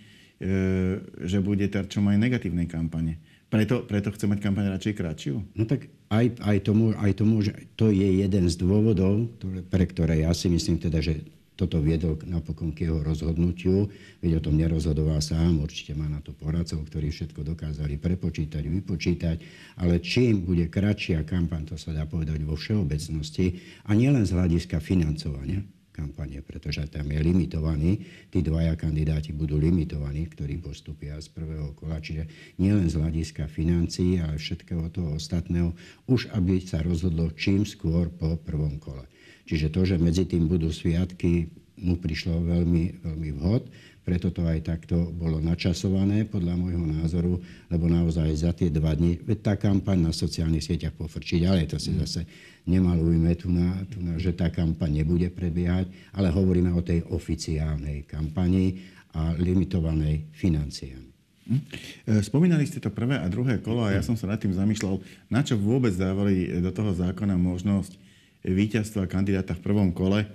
že 1.17 1.41
bude 1.41 1.65
terčom 1.65 2.05
aj 2.05 2.21
negatívnej 2.21 2.69
kampane. 2.69 3.17
Preto, 3.49 3.81
preto 3.89 4.13
chce 4.13 4.29
mať 4.29 4.45
kampaň 4.45 4.69
radšej 4.77 4.93
kratšiu? 4.93 5.41
No 5.57 5.65
tak 5.65 5.89
aj, 6.13 6.37
aj, 6.37 6.57
tomu, 6.61 6.93
aj 6.93 7.11
tomu, 7.17 7.41
že 7.41 7.57
to 7.73 7.89
je 7.89 8.21
jeden 8.21 8.45
z 8.45 8.55
dôvodov, 8.61 9.33
ktoré, 9.41 9.59
pre 9.65 9.85
ktoré 9.89 10.15
ja 10.21 10.37
si 10.37 10.53
myslím 10.53 10.77
teda, 10.77 11.01
že 11.01 11.25
toto 11.57 11.81
viedol 11.81 12.21
napokon 12.30 12.69
k 12.71 12.86
jeho 12.86 13.01
rozhodnutiu, 13.01 13.89
veď 14.21 14.38
o 14.38 14.44
tom 14.45 14.62
nerozhodoval 14.62 15.18
sám, 15.19 15.57
určite 15.65 15.98
má 15.98 16.06
na 16.06 16.21
to 16.21 16.31
poradcov, 16.31 16.86
ktorí 16.86 17.09
všetko 17.09 17.42
dokázali 17.42 17.98
prepočítať, 17.98 18.62
vypočítať, 18.62 19.38
ale 19.81 19.98
čím 19.98 20.45
bude 20.45 20.69
kratšia 20.69 21.25
kampaň, 21.25 21.74
to 21.74 21.75
sa 21.75 21.98
dá 21.98 22.06
povedať 22.06 22.45
vo 22.45 22.54
všeobecnosti, 22.54 23.57
a 23.90 23.97
nielen 23.97 24.23
z 24.23 24.37
hľadiska 24.37 24.78
financovania 24.78 25.66
kampane, 25.97 26.45
pretože 26.45 26.85
tam 26.94 27.09
je 27.09 27.18
limitovaný, 27.18 28.06
tí 28.30 28.45
dvaja 28.45 28.78
kandidáti 28.78 29.33
budú 29.33 29.57
limitovaní, 29.57 30.30
ktorí 30.30 30.61
postupia 30.61 31.18
z 31.18 31.33
prvého 31.33 31.73
kola, 31.73 31.97
čiže 31.97 32.30
nielen 32.61 32.85
z 32.85 33.02
hľadiska 33.02 33.49
financií, 33.49 34.21
ale 34.21 34.37
všetkého 34.37 34.94
toho 34.94 35.18
ostatného, 35.18 35.73
už 36.06 36.30
aby 36.37 36.61
sa 36.61 36.85
rozhodlo 36.85 37.33
čím 37.33 37.66
skôr 37.66 38.14
po 38.14 38.37
prvom 38.37 38.78
kole. 38.78 39.09
Čiže 39.47 39.71
to, 39.71 39.81
že 39.87 39.95
medzi 39.95 40.27
tým 40.27 40.51
budú 40.51 40.68
sviatky, 40.68 41.47
mu 41.77 41.95
prišlo 41.97 42.42
veľmi, 42.42 43.06
veľmi 43.06 43.30
vhod. 43.37 43.63
Preto 44.07 44.31
to 44.31 44.47
aj 44.47 44.63
takto 44.63 45.11
bolo 45.11 45.44
načasované, 45.44 46.23
podľa 46.23 46.56
môjho 46.56 46.80
názoru, 46.80 47.33
lebo 47.68 47.92
naozaj 47.92 48.27
za 48.39 48.51
tie 48.56 48.71
dva 48.71 48.95
dni, 48.95 49.19
veď 49.19 49.37
tá 49.44 49.54
kampaň 49.59 50.07
na 50.07 50.11
sociálnych 50.16 50.63
sieťach 50.63 50.95
pofrčiť, 50.95 51.44
ale 51.44 51.68
to 51.68 51.75
si 51.75 51.92
mm. 51.92 51.99
zase 52.07 52.23
nemalujme 52.71 53.35
tu 53.35 53.51
na, 53.51 53.83
tu 53.92 53.99
na, 53.99 54.16
že 54.16 54.31
tá 54.31 54.47
kampaň 54.47 55.04
nebude 55.04 55.27
prebiehať, 55.27 55.92
ale 56.16 56.31
hovoríme 56.31 56.71
o 56.71 56.80
tej 56.80 57.04
oficiálnej 57.11 58.07
kampani 58.07 58.80
a 59.11 59.35
limitovanej 59.35 60.31
financiami. 60.31 61.11
Hm? 61.47 61.61
E, 62.07 62.23
spomínali 62.23 62.63
ste 62.63 62.80
to 62.80 62.92
prvé 62.92 63.19
a 63.19 63.27
druhé 63.27 63.59
kolo 63.59 63.83
a 63.83 63.92
ja 63.92 64.04
som 64.04 64.16
sa 64.16 64.27
nad 64.27 64.39
tým 64.39 64.56
zamýšľal, 64.56 65.04
na 65.27 65.44
čo 65.44 65.59
vôbec 65.59 65.92
dávali 65.95 66.47
do 66.63 66.71
toho 66.71 66.95
zákona 66.95 67.35
možnosť 67.35 68.06
víťazstva 68.45 69.09
kandidáta 69.09 69.57
v 69.57 69.63
prvom 69.63 69.89
kole, 69.95 70.27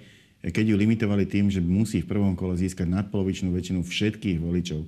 keď 0.43 0.75
ju 0.75 0.77
limitovali 0.79 1.23
tým, 1.23 1.47
že 1.47 1.63
musí 1.63 2.03
v 2.03 2.11
prvom 2.11 2.35
kole 2.35 2.59
získať 2.59 2.91
nadpolovičnú 2.91 3.55
väčšinu 3.55 3.87
všetkých 3.87 4.43
voličov. 4.43 4.83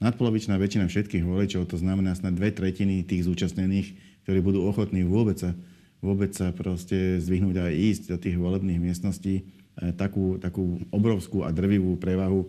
Nadpolovičná 0.00 0.56
väčšina 0.60 0.88
všetkých 0.88 1.24
voličov, 1.24 1.68
to 1.68 1.76
znamená 1.80 2.12
snad 2.16 2.36
dve 2.36 2.52
tretiny 2.52 3.04
tých 3.04 3.24
zúčastnených, 3.24 3.96
ktorí 4.24 4.38
budú 4.44 4.64
ochotní 4.64 5.04
vôbec 5.04 5.40
sa, 5.40 5.56
vôbec 6.04 6.32
sa 6.36 6.52
proste 6.52 7.20
zvyhnúť 7.20 7.56
a 7.60 7.72
ísť 7.72 8.12
do 8.12 8.16
tých 8.20 8.36
volebných 8.36 8.80
miestností. 8.80 9.44
E, 9.80 9.92
takú, 9.96 10.36
takú 10.40 10.80
obrovskú 10.92 11.44
a 11.44 11.52
drvivú 11.52 11.96
prevahu 12.00 12.44
e, 12.44 12.48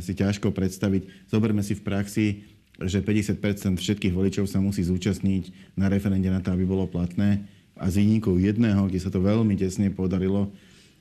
si 0.00 0.12
ťažko 0.12 0.52
predstaviť. 0.52 1.28
Zoberme 1.28 1.64
si 1.64 1.76
v 1.76 1.84
praxi, 1.84 2.26
že 2.80 3.00
50% 3.00 3.80
všetkých 3.80 4.12
voličov 4.12 4.44
sa 4.48 4.60
musí 4.60 4.84
zúčastniť 4.84 5.76
na 5.80 5.88
referende 5.88 6.28
na 6.28 6.40
to, 6.40 6.52
aby 6.52 6.68
bolo 6.68 6.88
platné 6.88 7.44
a 7.74 7.90
z 7.90 8.02
výnikov 8.02 8.38
jedného, 8.38 8.86
kde 8.86 9.02
sa 9.02 9.10
to 9.10 9.18
veľmi 9.18 9.58
tesne 9.58 9.90
podarilo 9.90 10.50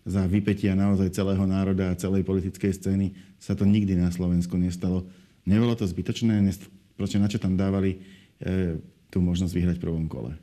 za 0.04 0.28
vypetia 0.28 0.76
naozaj 0.76 1.16
celého 1.16 1.46
národa 1.48 1.94
a 1.94 2.00
celej 2.00 2.28
politickej 2.28 2.72
scény, 2.76 3.08
sa 3.40 3.56
to 3.56 3.64
nikdy 3.64 3.96
na 3.96 4.12
Slovensku 4.12 4.60
nestalo. 4.60 5.08
Nebolo 5.48 5.76
to 5.80 5.88
zbytočné? 5.88 6.44
Proste 7.00 7.20
na 7.20 7.32
čo 7.32 7.40
tam 7.40 7.56
dávali 7.56 8.00
e, 8.44 8.80
tú 9.08 9.24
možnosť 9.24 9.54
vyhrať 9.56 9.76
v 9.80 9.86
prvom 9.86 10.06
kole? 10.12 10.36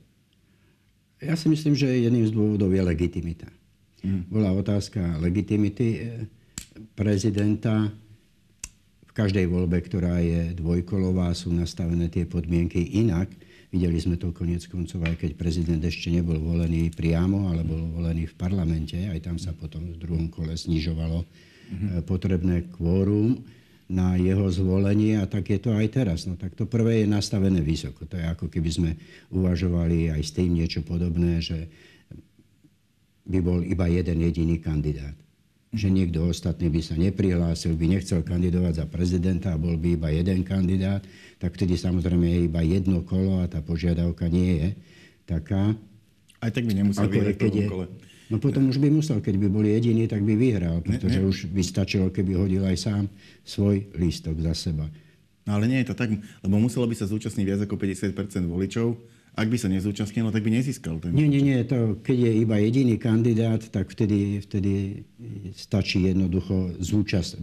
Ja 1.21 1.37
si 1.37 1.53
myslím, 1.53 1.77
že 1.77 1.91
jedným 1.91 2.25
z 2.25 2.33
dôvodov 2.33 2.73
je 2.73 2.81
legitimita. 2.81 3.53
Mm. 4.01 4.25
Bola 4.33 4.57
otázka 4.57 5.21
legitimity 5.21 5.89
eh, 6.01 6.25
prezidenta. 6.97 7.93
V 9.05 9.13
každej 9.13 9.51
voľbe, 9.51 9.83
ktorá 9.85 10.23
je 10.23 10.57
dvojkolová, 10.57 11.35
sú 11.35 11.53
nastavené 11.53 12.09
tie 12.09 12.25
podmienky 12.25 12.81
inak. 13.05 13.29
Videli 13.71 14.03
sme 14.03 14.19
to 14.19 14.35
konec 14.35 14.67
koncov, 14.67 15.07
aj 15.07 15.15
keď 15.15 15.31
prezident 15.39 15.79
ešte 15.79 16.11
nebol 16.11 16.43
volený 16.43 16.91
priamo, 16.91 17.55
ale 17.55 17.63
bol 17.63 17.79
volený 17.95 18.27
v 18.27 18.35
parlamente. 18.35 18.99
Aj 19.07 19.19
tam 19.23 19.39
sa 19.39 19.55
potom 19.55 19.95
v 19.95 19.97
druhom 19.97 20.27
kole 20.27 20.51
znižovalo 20.59 21.23
mm-hmm. 21.23 22.03
potrebné 22.03 22.67
kvórum 22.75 23.39
na 23.91 24.19
jeho 24.19 24.47
zvolenie 24.51 25.19
a 25.19 25.27
tak 25.31 25.51
je 25.55 25.59
to 25.63 25.71
aj 25.71 25.87
teraz. 25.91 26.27
No 26.27 26.35
tak 26.35 26.59
to 26.59 26.67
prvé 26.67 27.03
je 27.03 27.07
nastavené 27.11 27.63
vysoko. 27.63 28.07
To 28.11 28.19
je 28.19 28.27
ako 28.27 28.51
keby 28.51 28.71
sme 28.71 28.91
uvažovali 29.31 30.15
aj 30.15 30.23
s 30.23 30.35
tým 30.35 30.51
niečo 30.55 30.83
podobné, 30.83 31.39
že 31.39 31.71
by 33.31 33.39
bol 33.39 33.63
iba 33.63 33.87
jeden 33.87 34.19
jediný 34.27 34.59
kandidát. 34.59 35.15
Že 35.71 35.89
niekto 35.95 36.27
ostatný 36.27 36.67
by 36.67 36.81
sa 36.83 36.99
neprihlásil, 36.99 37.79
by 37.79 37.87
nechcel 37.87 38.27
kandidovať 38.27 38.83
za 38.83 38.87
prezidenta 38.91 39.55
a 39.55 39.61
bol 39.61 39.79
by 39.79 39.95
iba 39.95 40.11
jeden 40.11 40.43
kandidát, 40.43 41.07
tak 41.39 41.55
vtedy 41.55 41.79
samozrejme 41.79 42.27
je 42.27 42.41
iba 42.51 42.61
jedno 42.67 43.07
kolo 43.07 43.39
a 43.39 43.47
tá 43.47 43.63
požiadavka 43.63 44.27
nie 44.27 44.59
je 44.59 44.69
taká. 45.31 45.79
Aj 46.43 46.51
tak 46.51 46.67
by 46.67 46.75
nemusel 46.75 47.07
vyhrať 47.07 47.35
v 47.37 47.41
prvom 47.41 47.67
kole. 47.71 47.87
No 48.31 48.39
potom 48.39 48.71
už 48.71 48.79
by 48.79 48.91
musel, 48.95 49.19
keď 49.19 49.43
by 49.43 49.49
bol 49.51 49.67
jediný, 49.67 50.07
tak 50.07 50.23
by 50.23 50.39
vyhral, 50.39 50.79
pretože 50.87 51.19
ne, 51.19 51.27
ne. 51.27 51.31
už 51.31 51.39
by 51.51 51.63
stačilo, 51.67 52.15
keby 52.15 52.39
hodil 52.39 52.63
aj 52.63 52.79
sám 52.79 53.05
svoj 53.43 53.91
lístok 53.99 54.39
za 54.39 54.55
seba. 54.55 54.87
No 55.47 55.59
ale 55.59 55.67
nie 55.67 55.83
je 55.83 55.91
to 55.91 55.99
tak, 55.99 56.15
lebo 56.15 56.55
muselo 56.63 56.87
by 56.87 56.95
sa 56.95 57.11
zúčastniť 57.11 57.47
viac 57.47 57.61
ako 57.67 57.75
50% 57.75 58.15
voličov 58.47 58.95
ak 59.41 59.49
by 59.49 59.57
sa 59.57 59.73
nezúčastnil, 59.73 60.29
tak 60.29 60.45
by 60.45 60.53
nezískal 60.53 61.01
ten 61.01 61.17
Nie, 61.17 61.25
nie, 61.25 61.41
nie. 61.41 61.57
To, 61.65 61.97
keď 61.97 62.29
je 62.29 62.33
iba 62.45 62.61
jediný 62.61 63.01
kandidát, 63.01 63.65
tak 63.73 63.89
vtedy, 63.89 64.45
vtedy 64.45 65.03
stačí 65.57 66.05
jednoducho 66.05 66.77
zúčast, 66.77 67.41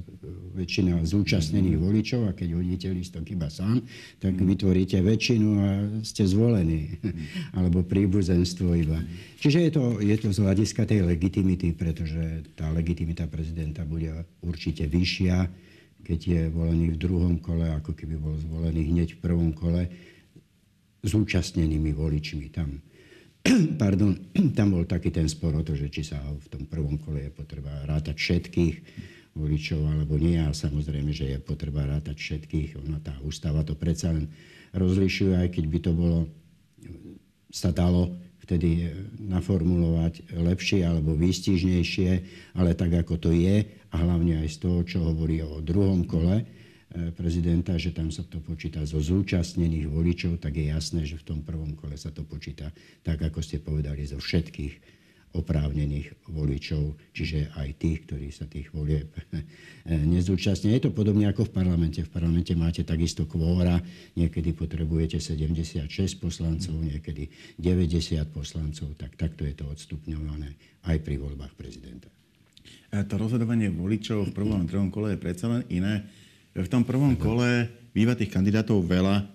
väčšina 0.54 1.02
zúčastnených 1.02 1.78
voličov 1.82 2.30
a 2.30 2.38
keď 2.38 2.50
hodíte 2.54 2.88
listok 2.94 3.26
iba 3.34 3.50
sám, 3.50 3.82
tak 4.22 4.38
mm. 4.38 4.46
vytvoríte 4.46 4.98
väčšinu 5.02 5.50
a 5.58 5.70
ste 6.06 6.30
zvolení. 6.30 7.02
Mm. 7.02 7.14
Alebo 7.58 7.82
príbuzenstvo 7.82 8.78
iba. 8.78 9.02
Čiže 9.42 9.60
je 9.66 9.72
to, 9.74 9.84
je 9.98 10.16
to 10.22 10.30
z 10.30 10.40
hľadiska 10.42 10.86
tej 10.86 11.02
legitimity, 11.02 11.74
pretože 11.74 12.46
tá 12.54 12.70
legitimita 12.70 13.26
prezidenta 13.26 13.82
bude 13.90 14.14
určite 14.46 14.86
vyššia, 14.86 15.50
keď 16.06 16.20
je 16.22 16.42
volený 16.54 16.94
v 16.94 17.02
druhom 17.02 17.36
kole, 17.42 17.68
ako 17.74 17.98
keby 17.98 18.22
bol 18.22 18.38
zvolený 18.38 18.94
hneď 18.94 19.18
v 19.18 19.20
prvom 19.20 19.50
kole 19.50 19.90
zúčastnenými 21.04 21.92
voličmi. 21.94 22.48
Tam, 22.50 22.82
pardon, 23.82 24.18
tam 24.58 24.74
bol 24.74 24.86
taký 24.86 25.14
ten 25.14 25.30
spor 25.30 25.54
o 25.58 25.66
to, 25.66 25.78
že 25.78 25.92
či 25.92 26.02
sa 26.06 26.22
v 26.22 26.48
tom 26.50 26.64
prvom 26.66 26.98
kole 26.98 27.28
je 27.28 27.32
potreba 27.34 27.86
rátať 27.86 28.18
všetkých 28.18 28.76
voličov 29.38 29.82
alebo 29.86 30.18
nie. 30.18 30.42
A 30.42 30.50
samozrejme, 30.54 31.14
že 31.14 31.38
je 31.38 31.38
potreba 31.38 31.86
rátať 31.86 32.18
všetkých. 32.18 32.82
Ona 32.88 32.98
tá 33.02 33.14
ústava 33.22 33.62
to 33.62 33.78
predsa 33.78 34.14
len 34.14 34.30
rozlišuje, 34.74 35.38
aj 35.38 35.50
keď 35.54 35.66
by 35.70 35.80
to 35.80 35.92
bolo, 35.94 36.20
sa 37.54 37.72
dalo 37.72 38.18
vtedy 38.48 38.88
naformulovať 39.20 40.32
lepšie 40.32 40.88
alebo 40.88 41.12
výstižnejšie, 41.20 42.12
ale 42.56 42.72
tak, 42.80 42.96
ako 42.96 43.20
to 43.20 43.36
je 43.36 43.68
a 43.92 43.96
hlavne 44.00 44.40
aj 44.40 44.48
z 44.48 44.58
toho, 44.64 44.80
čo 44.88 45.04
hovorí 45.04 45.44
o 45.44 45.60
druhom 45.60 46.08
kole, 46.08 46.48
prezidenta, 46.88 47.76
že 47.76 47.92
tam 47.92 48.08
sa 48.10 48.24
to 48.24 48.40
počíta 48.40 48.80
zo 48.88 49.04
zúčastnených 49.04 49.92
voličov, 49.92 50.40
tak 50.40 50.56
je 50.56 50.72
jasné, 50.72 51.04
že 51.04 51.20
v 51.20 51.28
tom 51.36 51.40
prvom 51.44 51.76
kole 51.76 52.00
sa 52.00 52.16
to 52.16 52.24
počíta 52.24 52.72
tak, 53.04 53.20
ako 53.20 53.44
ste 53.44 53.60
povedali, 53.60 54.08
zo 54.08 54.18
všetkých 54.18 54.98
oprávnených 55.36 56.32
voličov, 56.32 56.96
čiže 57.12 57.52
aj 57.60 57.78
tých, 57.78 58.08
ktorí 58.08 58.28
sa 58.32 58.48
tých 58.48 58.72
volieb 58.72 59.12
e, 59.12 59.44
nezúčastnia. 59.92 60.74
Je 60.80 60.88
to 60.88 60.96
podobne 60.96 61.28
ako 61.28 61.46
v 61.46 61.52
parlamente. 61.52 62.00
V 62.02 62.10
parlamente 62.10 62.56
máte 62.56 62.88
takisto 62.88 63.28
kvóra, 63.28 63.78
niekedy 64.16 64.56
potrebujete 64.56 65.20
76 65.20 65.92
poslancov, 66.18 66.80
niekedy 66.80 67.28
90 67.60 68.24
poslancov, 68.32 68.96
tak 68.96 69.20
takto 69.20 69.44
je 69.44 69.54
to 69.54 69.68
odstupňované 69.68 70.56
aj 70.88 70.98
pri 71.04 71.20
voľbách 71.20 71.54
prezidenta. 71.54 72.08
To 72.88 73.14
rozhodovanie 73.20 73.68
voličov 73.68 74.32
v 74.32 74.36
prvom 74.36 74.64
a 74.64 74.68
druhom 74.68 74.88
kole 74.88 75.14
je 75.14 75.20
predsa 75.20 75.52
len 75.52 75.68
iné 75.68 76.08
v 76.58 76.72
tom 76.72 76.82
prvom 76.82 77.14
kole 77.14 77.70
býva 77.94 78.18
tých 78.18 78.34
kandidátov 78.34 78.82
veľa, 78.82 79.22
e, 79.22 79.26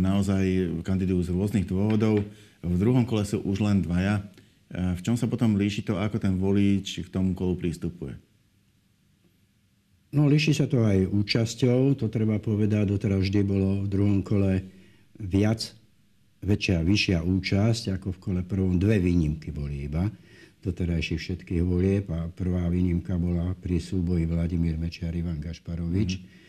naozaj 0.00 0.44
kandidujú 0.80 1.20
z 1.28 1.30
rôznych 1.36 1.68
dôvodov. 1.68 2.24
V 2.64 2.76
druhom 2.80 3.04
kole 3.04 3.28
sú 3.28 3.44
už 3.44 3.60
len 3.60 3.84
dvaja. 3.84 4.24
E, 4.72 4.96
v 4.96 5.00
čom 5.04 5.20
sa 5.20 5.28
potom 5.28 5.56
líši 5.60 5.84
to, 5.84 6.00
ako 6.00 6.16
ten 6.16 6.40
volič 6.40 7.04
k 7.04 7.08
tomu 7.12 7.36
kolu 7.36 7.60
prístupuje? 7.60 8.16
No, 10.16 10.24
líši 10.32 10.56
sa 10.56 10.64
to 10.64 10.80
aj 10.80 11.12
účasťou, 11.12 11.92
to 12.00 12.08
treba 12.08 12.40
povedať. 12.40 12.88
Doteraz 12.88 13.20
vždy 13.20 13.40
bolo 13.44 13.84
v 13.84 13.88
druhom 13.92 14.20
kole 14.24 14.64
viac, 15.20 15.60
väčšia, 16.40 16.80
vyššia 16.80 17.18
účasť 17.20 18.00
ako 18.00 18.16
v 18.16 18.18
kole 18.22 18.40
prvom. 18.40 18.80
Dve 18.80 18.96
výnimky 18.96 19.52
boli 19.52 19.84
iba 19.84 20.08
doterajších 20.66 21.20
všetkých 21.20 21.62
volieb 21.62 22.10
a 22.10 22.26
prvá 22.32 22.66
výnimka 22.66 23.14
bola 23.14 23.54
pri 23.54 23.78
súboji 23.78 24.26
Vladimír 24.26 24.74
Mečiar 24.80 25.12
Ivan 25.12 25.36
Gašparovič. 25.36 26.10
Mm 26.16 26.45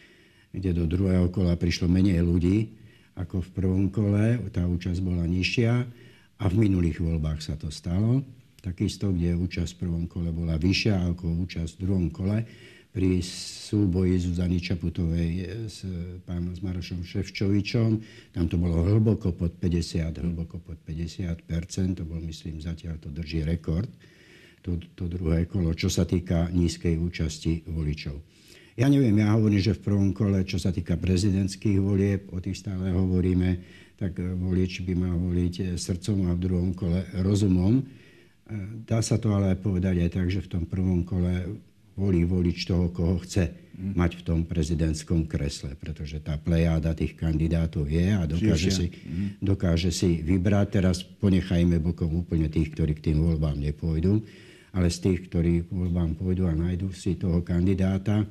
kde 0.57 0.73
do 0.73 0.89
druhého 0.89 1.29
kola 1.29 1.53
prišlo 1.53 1.85
menej 1.85 2.25
ľudí 2.25 2.73
ako 3.17 3.41
v 3.41 3.49
prvom 3.53 3.85
kole, 3.89 4.37
tá 4.53 4.65
účasť 4.65 5.01
bola 5.01 5.25
nižšia 5.25 5.73
a 6.37 6.43
v 6.49 6.55
minulých 6.57 7.01
voľbách 7.01 7.41
sa 7.41 7.57
to 7.57 7.73
stalo. 7.73 8.21
Takisto, 8.61 9.09
kde 9.09 9.37
účasť 9.37 9.77
v 9.77 9.81
prvom 9.85 10.05
kole 10.05 10.29
bola 10.29 10.57
vyššia 10.57 11.13
ako 11.13 11.45
účasť 11.45 11.77
v 11.77 11.81
druhom 11.81 12.07
kole, 12.13 12.45
pri 12.97 13.21
súboji 13.21 14.17
Zuzany 14.17 14.57
Čaputovej 14.57 15.45
s, 15.69 15.85
pánom 16.25 16.49
s 16.49 16.65
Marošom 16.65 17.05
Ševčovičom. 17.05 18.01
Tam 18.33 18.49
to 18.49 18.57
bolo 18.57 18.81
hlboko 18.81 19.37
pod 19.37 19.53
50, 19.61 20.17
hlboko 20.17 20.57
pod 20.57 20.81
50 20.81 21.45
to 21.93 22.03
bol, 22.09 22.17
myslím, 22.25 22.57
zatiaľ 22.57 22.97
to 22.97 23.13
drží 23.13 23.45
rekord, 23.45 23.85
to, 24.65 24.81
to 24.97 25.05
druhé 25.05 25.45
kolo, 25.45 25.77
čo 25.77 25.93
sa 25.93 26.09
týka 26.09 26.49
nízkej 26.49 26.97
účasti 26.97 27.69
voličov. 27.69 28.17
Ja 28.77 28.85
neviem, 28.93 29.17
ja 29.17 29.33
hovorím, 29.33 29.57
že 29.57 29.73
v 29.73 29.89
prvom 29.89 30.13
kole, 30.13 30.45
čo 30.45 30.61
sa 30.61 30.69
týka 30.69 31.01
prezidentských 31.01 31.81
volieb, 31.81 32.29
o 32.29 32.37
tých 32.37 32.61
stále 32.61 32.93
hovoríme, 32.93 33.57
tak 33.97 34.21
eh, 34.21 34.37
volič 34.37 34.85
by 34.85 34.93
mal 34.93 35.17
voliť 35.17 35.53
eh, 35.57 35.67
srdcom 35.81 36.29
a 36.29 36.37
v 36.37 36.43
druhom 36.45 36.71
kole 36.77 37.01
rozumom. 37.25 37.81
Eh, 37.81 38.85
dá 38.85 39.01
sa 39.01 39.17
to 39.17 39.33
ale 39.33 39.57
povedať 39.57 40.05
aj 40.05 40.09
tak, 40.13 40.27
že 40.29 40.45
v 40.45 40.51
tom 40.53 40.63
prvom 40.69 41.01
kole 41.01 41.57
volí 41.97 42.21
volič 42.21 42.69
toho, 42.69 42.93
koho 42.93 43.17
chce 43.25 43.49
mm. 43.49 43.97
mať 43.97 44.21
v 44.21 44.25
tom 44.29 44.39
prezidentskom 44.45 45.25
kresle, 45.25 45.73
pretože 45.73 46.21
tá 46.21 46.37
plejáda 46.37 46.93
tých 46.93 47.17
kandidátov 47.17 47.89
je 47.89 48.13
a 48.13 48.29
dokáže 48.29 48.69
si, 48.69 48.93
mm. 48.93 49.41
dokáže 49.41 49.89
si 49.89 50.21
vybrať. 50.21 50.77
Teraz 50.77 51.01
ponechajme 51.01 51.81
bokom 51.81 52.13
úplne 52.13 52.45
tých, 52.53 52.77
ktorí 52.77 52.93
k 52.93 53.09
tým 53.09 53.25
voľbám 53.25 53.57
nepôjdu, 53.57 54.21
ale 54.77 54.93
z 54.93 54.97
tých, 55.09 55.19
ktorí 55.33 55.65
k 55.65 55.73
voľbám 55.73 56.13
pôjdu 56.13 56.45
a 56.45 56.53
nájdú 56.53 56.93
si 56.93 57.17
toho 57.17 57.41
kandidáta, 57.41 58.21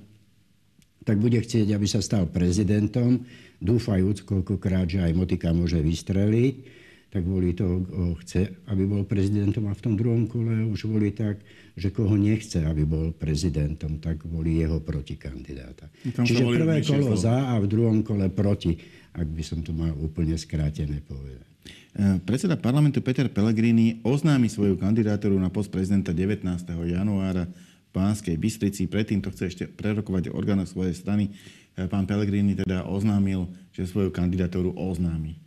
tak 1.07 1.23
bude 1.23 1.39
chcieť, 1.39 1.71
aby 1.71 1.87
sa 1.87 2.03
stal 2.03 2.27
prezidentom, 2.27 3.23
dúfajúc 3.63 4.27
koľkokrát, 4.27 4.91
že 4.91 5.07
aj 5.07 5.13
motika 5.15 5.55
môže 5.55 5.79
vystreliť, 5.79 6.55
tak 7.07 7.23
volí 7.23 7.55
koho 7.55 8.19
chce, 8.21 8.67
aby 8.67 8.83
bol 8.85 9.07
prezidentom 9.07 9.71
a 9.71 9.79
v 9.79 9.81
tom 9.81 9.95
druhom 9.95 10.27
kole 10.27 10.67
už 10.67 10.91
volí 10.91 11.15
tak, 11.15 11.41
že 11.79 11.95
koho 11.95 12.19
nechce, 12.19 12.61
aby 12.67 12.83
bol 12.83 13.15
prezidentom, 13.15 14.03
tak 14.03 14.27
volí 14.27 14.59
jeho 14.59 14.83
protikandidáta. 14.83 15.87
Čiže 16.03 16.45
prvé 16.45 16.83
kolo 16.83 17.15
za 17.15 17.55
a 17.55 17.63
v 17.63 17.71
druhom 17.71 18.03
kole 18.03 18.27
proti, 18.29 18.77
ak 19.15 19.25
by 19.31 19.43
som 19.47 19.63
to 19.63 19.73
mal 19.73 19.95
úplne 19.97 20.35
skrátené 20.37 21.01
povedať. 21.07 21.49
E, 21.97 22.21
predseda 22.21 22.59
parlamentu 22.61 23.01
Peter 23.01 23.31
Pellegrini 23.33 24.03
oznámi 24.05 24.53
svoju 24.53 24.77
kandidatúru 24.77 25.39
na 25.41 25.49
post 25.49 25.73
prezidenta 25.73 26.13
19. 26.13 26.45
januára 26.91 27.49
Pánskej 27.97 28.37
Bystrici. 28.37 28.85
Predtým 28.85 29.25
to 29.25 29.33
chce 29.33 29.57
ešte 29.57 29.65
prerokovať 29.65 30.29
orgánu 30.29 30.69
svojej 30.69 30.93
strany. 30.93 31.33
E, 31.73 31.88
pán 31.88 32.05
Pellegrini 32.05 32.53
teda 32.53 32.85
oznámil, 32.85 33.49
že 33.73 33.88
svoju 33.88 34.12
kandidatúru 34.12 34.76
oznámi. 34.76 35.33
E, 35.33 35.38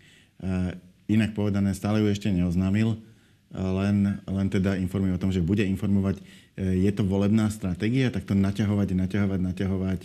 inak 1.13 1.38
povedané, 1.38 1.77
stále 1.77 2.01
ju 2.01 2.10
ešte 2.10 2.34
neoznámil, 2.34 2.98
e, 2.98 2.98
len, 3.53 4.18
len 4.25 4.48
teda 4.50 4.74
informuje 4.82 5.13
o 5.13 5.22
tom, 5.22 5.29
že 5.29 5.46
bude 5.46 5.62
informovať. 5.62 6.25
Je 6.60 6.91
to 6.91 7.08
volebná 7.08 7.48
stratégia, 7.48 8.12
tak 8.12 8.27
to 8.27 8.36
naťahovať, 8.36 8.91
naťahovať, 8.91 9.39
naťahovať 9.39 10.01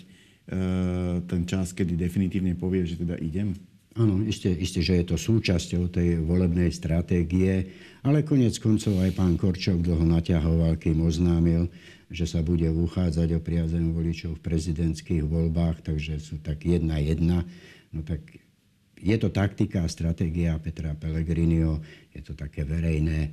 ten 1.27 1.43
čas, 1.51 1.75
kedy 1.75 1.99
definitívne 1.99 2.55
povie, 2.55 2.87
že 2.87 3.01
teda 3.01 3.19
idem? 3.19 3.59
Áno, 3.95 4.23
isté, 4.27 4.51
isté, 4.51 4.83
že 4.83 4.99
je 4.99 5.07
to 5.07 5.17
súčasťou 5.19 5.87
tej 5.87 6.19
volebnej 6.19 6.67
stratégie, 6.75 7.71
ale 8.03 8.27
konec 8.27 8.59
koncov 8.59 8.99
aj 8.99 9.15
pán 9.15 9.39
Korčok 9.39 9.87
dlho 9.87 10.03
naťahoval, 10.03 10.75
kým 10.83 10.99
oznámil, 10.99 11.71
že 12.13 12.29
sa 12.29 12.45
bude 12.45 12.69
uchádzať 12.69 13.37
o 13.37 13.41
priazeň 13.41 13.93
voličov 13.93 14.37
v 14.39 14.45
prezidentských 14.45 15.25
voľbách, 15.25 15.85
takže 15.85 16.21
sú 16.21 16.41
tak 16.41 16.65
jedna 16.65 17.01
jedna. 17.01 17.45
No 17.95 18.03
tak 18.03 18.21
je 19.05 19.17
to 19.21 19.29
taktika 19.29 19.85
a 19.85 19.93
stratégia 19.93 20.57
Petra 20.57 20.97
Pellegriniho, 20.97 21.85
je 22.17 22.23
to 22.25 22.33
také 22.33 22.65
verejné, 22.65 23.31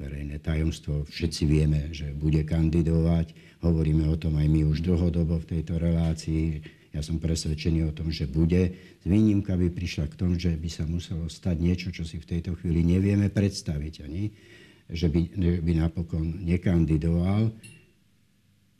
verejné 0.00 0.40
tajomstvo. 0.40 1.04
Všetci 1.04 1.42
vieme, 1.44 1.92
že 1.92 2.16
bude 2.16 2.40
kandidovať. 2.48 3.36
Hovoríme 3.60 4.08
o 4.08 4.16
tom 4.16 4.40
aj 4.40 4.48
my 4.48 4.64
už 4.64 4.80
dlhodobo 4.80 5.36
v 5.44 5.48
tejto 5.58 5.76
relácii. 5.76 6.64
Ja 6.90 7.04
som 7.04 7.20
presvedčený 7.20 7.92
o 7.92 7.94
tom, 7.94 8.10
že 8.10 8.26
bude. 8.26 8.74
Výnimka 9.04 9.54
by 9.54 9.68
prišla 9.70 10.10
k 10.10 10.18
tomu, 10.18 10.40
že 10.40 10.56
by 10.56 10.68
sa 10.72 10.88
muselo 10.88 11.28
stať 11.28 11.56
niečo, 11.60 11.88
čo 11.92 12.02
si 12.02 12.18
v 12.18 12.26
tejto 12.26 12.56
chvíli 12.58 12.82
nevieme 12.82 13.30
predstaviť 13.30 13.94
ani, 14.08 14.32
že 14.90 15.06
by, 15.06 15.20
že 15.36 15.60
by 15.62 15.72
napokon 15.86 16.42
nekandidoval. 16.42 17.52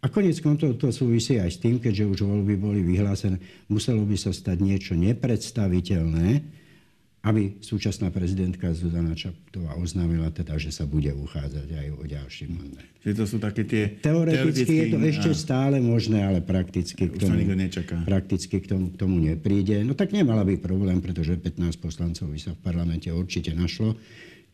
A 0.00 0.09
konec 0.09 0.40
koncov 0.40 0.80
to 0.80 0.88
súvisí 0.88 1.37
aj 1.37 1.50
s 1.52 1.59
tým, 1.61 1.76
keďže 1.76 2.09
už 2.09 2.19
voľby 2.25 2.57
boli 2.57 2.80
vyhlásené, 2.80 3.37
muselo 3.69 4.00
by 4.09 4.16
sa 4.16 4.33
stať 4.33 4.57
niečo 4.64 4.97
nepredstaviteľné, 4.97 6.40
aby 7.21 7.61
súčasná 7.61 8.09
prezidentka 8.09 8.73
Zuzana 8.73 9.12
Čaputová 9.12 9.76
oznámila 9.76 10.33
teda, 10.33 10.57
že 10.57 10.73
sa 10.73 10.88
bude 10.88 11.12
uchádzať 11.12 11.69
aj 11.69 11.87
o 12.00 12.02
ďalší 12.09 12.49
mandát. 12.49 12.88
Čiže 13.04 13.12
to 13.12 13.25
sú 13.28 13.37
také 13.37 13.69
tie... 13.69 14.00
Teoreticky 14.00 14.73
je 14.73 14.87
to 14.88 14.99
ešte 15.04 15.30
stále 15.37 15.85
možné, 15.85 16.25
ale 16.25 16.40
prakticky 16.40 17.12
k 17.12 17.21
tomu, 17.21 17.45
prakticky 18.09 18.57
k 18.64 18.66
tomu, 18.73 18.88
k 18.88 18.97
tomu 18.97 19.21
nepríde. 19.21 19.85
No 19.85 19.92
tak 19.92 20.16
nemala 20.16 20.49
by 20.49 20.57
problém, 20.64 21.04
pretože 21.04 21.37
15 21.37 21.76
poslancov 21.76 22.25
by 22.33 22.40
sa 22.40 22.57
v 22.57 22.61
parlamente 22.64 23.12
určite 23.12 23.52
našlo, 23.52 24.00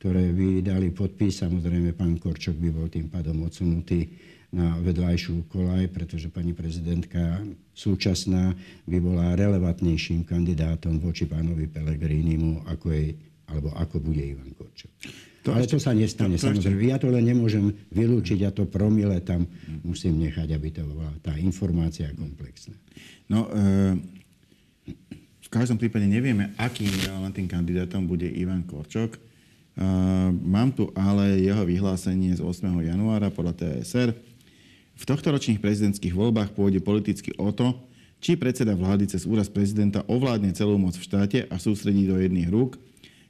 ktoré 0.03 0.35
by 0.35 0.67
dali 0.67 0.91
podpis. 0.91 1.47
Samozrejme, 1.47 1.95
pán 1.95 2.19
Korčok 2.19 2.59
by 2.59 2.69
bol 2.75 2.91
tým 2.91 3.07
pádom 3.07 3.47
odsunutý 3.47 4.11
na 4.55 4.79
vedľajšiu 4.79 5.51
kolaj, 5.51 5.91
pretože 5.91 6.31
pani 6.31 6.55
prezidentka 6.55 7.43
súčasná 7.75 8.55
by 8.87 8.99
bola 9.03 9.35
relevantnejším 9.35 10.23
kandidátom 10.23 11.03
voči 11.03 11.27
pánovi 11.27 11.67
Pelegrínimu, 11.67 12.65
ako, 12.71 12.87
je, 12.95 13.19
alebo 13.51 13.75
ako 13.75 13.99
bude 13.99 14.23
Ivan 14.23 14.55
Korčok. 14.55 14.93
To 15.47 15.55
Ale 15.55 15.63
ešte, 15.63 15.79
to 15.79 15.83
sa 15.83 15.95
nestane, 15.95 16.35
to, 16.35 16.43
to 16.43 16.47
samozrejme. 16.51 16.79
Ešte... 16.83 16.91
Ja 16.91 16.99
to 16.99 17.09
len 17.11 17.25
nemôžem 17.27 17.65
vylúčiť, 17.95 18.39
ja 18.43 18.51
to 18.51 18.67
promile 18.67 19.19
tam 19.23 19.47
musím 19.87 20.19
nechať, 20.23 20.51
aby 20.55 20.69
to 20.75 20.83
bola 20.83 21.11
tá 21.23 21.35
informácia 21.39 22.11
komplexná. 22.15 22.75
No, 23.31 23.47
e, 23.51 23.95
v 25.47 25.49
každom 25.51 25.79
prípade 25.79 26.07
nevieme, 26.07 26.51
akým 26.59 26.91
relevantným 26.91 27.47
kandidátom 27.47 28.07
bude 28.07 28.27
Ivan 28.27 28.67
Korčok. 28.67 29.15
E, 29.15 29.21
mám 30.31 30.75
tu 30.75 30.91
ale 30.99 31.39
jeho 31.39 31.63
vyhlásenie 31.63 32.35
z 32.35 32.43
8. 32.43 32.67
januára 32.83 33.31
podľa 33.31 33.55
TSR 33.59 34.36
v 34.97 35.03
tohtoročných 35.05 35.61
prezidentských 35.61 36.17
voľbách 36.17 36.57
pôjde 36.57 36.81
politicky 36.81 37.37
o 37.37 37.53
to, 37.53 37.77
či 38.17 38.35
predseda 38.41 38.73
vlády 38.73 39.13
cez 39.13 39.29
úraz 39.29 39.53
prezidenta 39.53 40.01
ovládne 40.09 40.57
celú 40.57 40.81
moc 40.81 40.97
v 40.97 41.05
štáte 41.05 41.39
a 41.53 41.61
sústredí 41.61 42.09
do 42.09 42.17
jedných 42.17 42.49
rúk. 42.49 42.81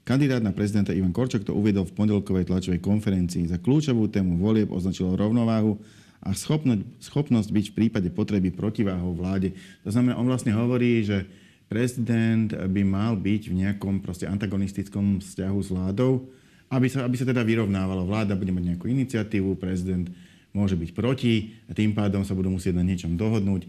Kandidát 0.06 0.38
na 0.38 0.54
prezidenta 0.54 0.94
Ivan 0.94 1.10
Korčok 1.10 1.42
to 1.42 1.50
uviedol 1.50 1.82
v 1.82 1.98
pondelkovej 1.98 2.46
tlačovej 2.46 2.78
konferencii. 2.78 3.50
Za 3.50 3.58
kľúčovú 3.58 4.06
tému 4.06 4.38
volieb 4.38 4.70
označil 4.70 5.10
rovnováhu 5.10 5.82
a 6.22 6.30
schopnosť, 6.30 6.86
schopnosť 7.02 7.50
byť 7.50 7.66
v 7.74 7.74
prípade 7.74 8.08
potreby 8.14 8.54
protiváhou 8.54 9.18
vláde. 9.18 9.58
To 9.82 9.90
znamená, 9.90 10.14
on 10.14 10.30
vlastne 10.30 10.54
hovorí, 10.54 11.02
že 11.02 11.26
prezident 11.66 12.54
by 12.54 12.82
mal 12.86 13.18
byť 13.18 13.42
v 13.50 13.66
nejakom 13.66 13.98
proste 13.98 14.30
antagonistickom 14.30 15.18
vzťahu 15.18 15.58
s 15.58 15.68
vládou, 15.74 16.30
aby 16.70 16.86
sa, 16.86 17.02
aby 17.02 17.18
sa 17.18 17.26
teda 17.26 17.42
vyrovnávalo. 17.42 18.06
Vláda 18.06 18.38
bude 18.38 18.54
mať 18.54 18.74
nejakú 18.74 18.86
iniciatívu, 18.86 19.58
prezident 19.58 20.06
môže 20.56 20.72
byť 20.72 20.96
proti, 20.96 21.52
tým 21.76 21.92
pádom 21.92 22.24
sa 22.24 22.32
budú 22.32 22.48
musieť 22.48 22.80
na 22.80 22.84
niečom 22.84 23.12
dohodnúť. 23.20 23.68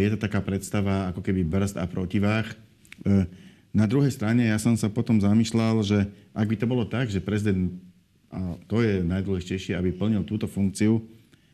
je 0.00 0.08
to 0.16 0.18
taká 0.18 0.40
predstava 0.40 1.12
ako 1.12 1.20
keby 1.20 1.44
brzd 1.44 1.76
a 1.76 1.84
protivách. 1.84 2.48
E, 2.48 3.28
na 3.76 3.84
druhej 3.84 4.08
strane 4.08 4.48
ja 4.48 4.56
som 4.56 4.72
sa 4.72 4.88
potom 4.88 5.20
zamýšľal, 5.20 5.84
že 5.84 6.08
ak 6.32 6.48
by 6.48 6.56
to 6.56 6.64
bolo 6.64 6.88
tak, 6.88 7.12
že 7.12 7.20
prezident, 7.20 7.76
a 8.32 8.56
to 8.64 8.80
je 8.80 9.04
najdôležitejšie, 9.04 9.76
aby 9.76 9.92
plnil 9.92 10.24
túto 10.24 10.48
funkciu, 10.48 11.04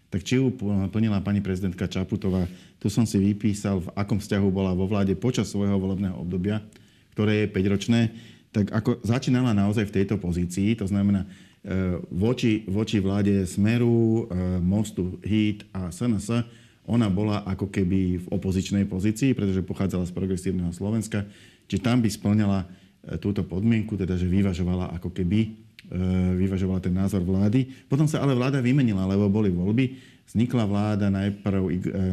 tak 0.09 0.23
či 0.23 0.39
ju 0.39 0.55
plnila 0.89 1.21
pani 1.21 1.43
prezidentka 1.43 1.91
Čaputová, 1.91 2.47
tu 2.81 2.89
som 2.89 3.05
si 3.05 3.19
vypísal, 3.21 3.85
v 3.85 3.93
akom 3.93 4.17
vzťahu 4.23 4.49
bola 4.49 4.73
vo 4.73 4.89
vláde 4.89 5.13
počas 5.19 5.51
svojho 5.53 5.77
volebného 5.77 6.17
obdobia, 6.17 6.65
ktoré 7.13 7.45
je 7.45 7.53
5-ročné, 7.53 8.01
tak 8.49 8.73
ako 8.73 9.05
začínala 9.05 9.53
naozaj 9.53 9.91
v 9.91 9.95
tejto 10.01 10.17
pozícii, 10.17 10.73
to 10.79 10.89
znamená, 10.89 11.29
voči, 12.11 12.65
voči 12.71 13.03
vláde 13.03 13.45
Smeru, 13.45 14.25
e, 14.31 14.59
Mostu, 14.63 15.19
HIT 15.27 15.67
a 15.75 15.91
SNS, 15.91 16.47
ona 16.89 17.13
bola 17.13 17.45
ako 17.45 17.69
keby 17.69 18.25
v 18.25 18.27
opozičnej 18.33 18.89
pozícii, 18.89 19.37
pretože 19.37 19.67
pochádzala 19.67 20.09
z 20.09 20.15
progresívneho 20.17 20.73
Slovenska, 20.73 21.29
čiže 21.69 21.85
tam 21.85 22.01
by 22.01 22.09
splňala 22.09 22.59
e, 22.65 22.67
túto 23.21 23.45
podmienku, 23.45 23.99
teda 23.99 24.17
že 24.17 24.31
vyvažovala 24.31 24.95
ako 24.97 25.13
keby 25.13 25.69
vyvažovala 26.37 26.85
ten 26.85 26.93
názor 26.93 27.25
vlády. 27.25 27.65
Potom 27.89 28.05
sa 28.05 28.21
ale 28.21 28.37
vláda 28.37 28.61
vymenila, 28.61 29.09
lebo 29.09 29.25
boli 29.33 29.49
voľby. 29.49 29.97
Vznikla 30.29 30.69
vláda 30.69 31.09
najprv, 31.09 31.65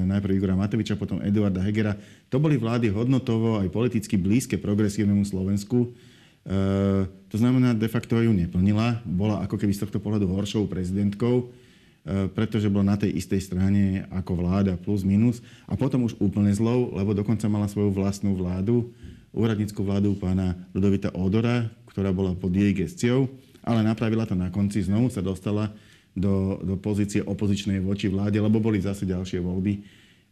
najprv 0.08 0.31
Igora 0.31 0.55
Matoviča, 0.55 0.95
potom 0.95 1.19
Eduarda 1.19 1.60
Hegera. 1.60 1.91
To 2.31 2.39
boli 2.39 2.55
vlády 2.55 2.88
hodnotovo 2.88 3.60
aj 3.60 3.67
politicky 3.75 4.15
blízke 4.15 4.55
progresívnemu 4.55 5.27
Slovensku 5.27 5.91
Eh, 5.91 6.13
to 6.45 7.36
znamená, 7.41 7.73
de 7.73 7.89
facto 7.89 8.21
ju 8.21 8.29
neplnila. 8.29 9.01
Bola 9.01 9.41
ako 9.41 9.58
keby 9.58 9.73
z 9.73 9.81
tohto 9.86 9.97
pohľadu 9.97 10.29
horšou 10.29 10.69
prezidentkou, 10.69 11.49
eh, 11.49 12.29
pretože 12.29 12.69
bola 12.69 12.93
na 12.93 12.97
tej 13.01 13.17
istej 13.17 13.41
strane 13.41 14.05
ako 14.13 14.45
vláda 14.45 14.77
plus 14.77 15.01
minus. 15.01 15.41
A 15.65 15.73
potom 15.73 16.05
už 16.05 16.13
úplne 16.21 16.53
zlou, 16.53 16.93
lebo 16.93 17.17
dokonca 17.17 17.49
mala 17.49 17.65
svoju 17.65 17.89
vlastnú 17.89 18.38
vládu, 18.38 18.93
úradníckú 19.34 19.81
vládu 19.81 20.13
pána 20.15 20.55
Ludovita 20.71 21.12
Odora, 21.17 21.67
ktorá 21.89 22.13
bola 22.13 22.38
pod 22.38 22.53
jej 22.53 22.71
gestiou, 22.71 23.27
ale 23.65 23.81
napravila 23.81 24.29
to 24.29 24.38
na 24.38 24.53
konci. 24.53 24.86
Znovu 24.86 25.10
sa 25.10 25.25
dostala 25.25 25.73
do, 26.15 26.62
do 26.62 26.77
pozície 26.77 27.25
opozičnej 27.25 27.81
voči 27.81 28.08
vláde, 28.08 28.38
lebo 28.38 28.62
boli 28.62 28.79
zase 28.79 29.03
ďalšie 29.03 29.41
voľby 29.41 29.81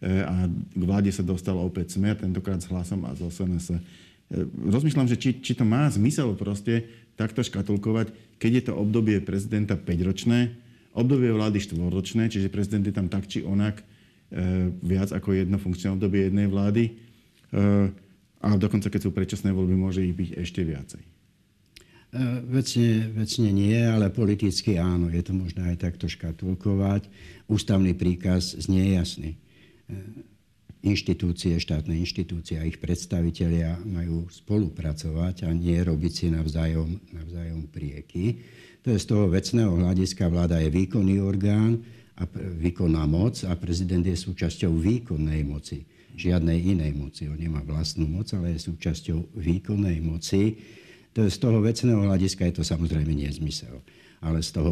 eh, 0.05 0.21
a 0.29 0.45
k 0.45 0.83
vláde 0.85 1.09
sa 1.09 1.25
dostal 1.25 1.57
opäť 1.57 1.97
smer, 1.97 2.21
tentokrát 2.21 2.61
s 2.61 2.69
hlasom 2.69 3.01
a 3.09 3.17
z 3.17 3.33
SNS. 3.33 3.81
E, 4.31 4.47
rozmýšľam, 4.47 5.09
že 5.09 5.19
či, 5.19 5.29
či 5.43 5.53
to 5.57 5.67
má 5.67 5.89
zmysel 5.91 6.35
proste 6.37 6.87
takto 7.19 7.43
škatulkovať, 7.43 8.11
keď 8.39 8.51
je 8.51 8.63
to 8.69 8.73
obdobie 8.73 9.19
prezidenta 9.21 9.75
5-ročné, 9.75 10.53
obdobie 10.93 11.33
vlády 11.33 11.57
4-ročné, 11.59 12.29
čiže 12.29 12.53
prezident 12.53 12.85
je 12.85 12.95
tam 12.95 13.07
tak 13.09 13.27
či 13.29 13.43
onak 13.43 13.81
e, 13.81 13.83
viac 14.81 15.11
ako 15.11 15.35
jedno 15.35 15.57
funkčné 15.59 15.93
obdobie 15.93 16.29
jednej 16.29 16.47
vlády. 16.47 16.83
E, 16.87 16.91
a 18.43 18.47
dokonca, 18.59 18.91
keď 18.91 19.07
sú 19.07 19.11
predčasné 19.15 19.55
voľby, 19.55 19.75
môže 19.75 20.03
ich 20.03 20.11
byť 20.11 20.29
ešte 20.35 20.67
viacej. 20.67 21.03
Vecne, 22.45 23.09
vecne 23.09 23.49
nie, 23.49 23.73
ale 23.73 24.13
politicky 24.13 24.77
áno. 24.77 25.09
Je 25.09 25.23
to 25.25 25.33
možné 25.33 25.73
aj 25.73 25.81
takto 25.81 26.05
škatulkovať. 26.05 27.09
Ústavný 27.49 27.97
príkaz 27.97 28.53
znie 28.53 28.99
jasný 28.99 29.33
inštitúcie, 30.83 31.55
štátne 31.57 31.95
inštitúcie 31.95 32.59
a 32.59 32.67
ich 32.67 32.77
predstavitelia 32.77 33.79
majú 33.87 34.27
spolupracovať 34.27 35.47
a 35.47 35.49
nie 35.55 35.79
robiť 35.79 36.11
si 36.11 36.25
navzájom, 36.27 36.99
navzájom 37.15 37.71
prieky. 37.71 38.43
To 38.83 38.91
je 38.91 38.99
z 38.99 39.07
toho 39.07 39.31
vecného 39.31 39.71
hľadiska 39.71 40.27
vláda 40.27 40.59
je 40.59 40.67
výkonný 40.67 41.23
orgán 41.23 41.79
a 42.19 42.27
výkonná 42.35 43.07
moc 43.07 43.39
a 43.47 43.55
prezident 43.55 44.03
je 44.03 44.13
súčasťou 44.13 44.75
výkonnej 44.75 45.47
moci. 45.47 45.87
Žiadnej 46.13 46.77
inej 46.77 46.91
moci. 46.93 47.25
On 47.31 47.39
nemá 47.39 47.63
vlastnú 47.63 48.05
moc, 48.05 48.29
ale 48.35 48.53
je 48.53 48.67
súčasťou 48.69 49.39
výkonnej 49.39 49.97
moci. 50.03 50.59
To 51.15 51.25
je 51.25 51.31
z 51.31 51.39
toho 51.39 51.63
vecného 51.63 52.03
hľadiska 52.05 52.43
je 52.51 52.59
to 52.59 52.63
samozrejme 52.67 53.15
nezmysel 53.15 53.81
ale 54.23 54.39
z 54.39 54.55
toho 54.55 54.71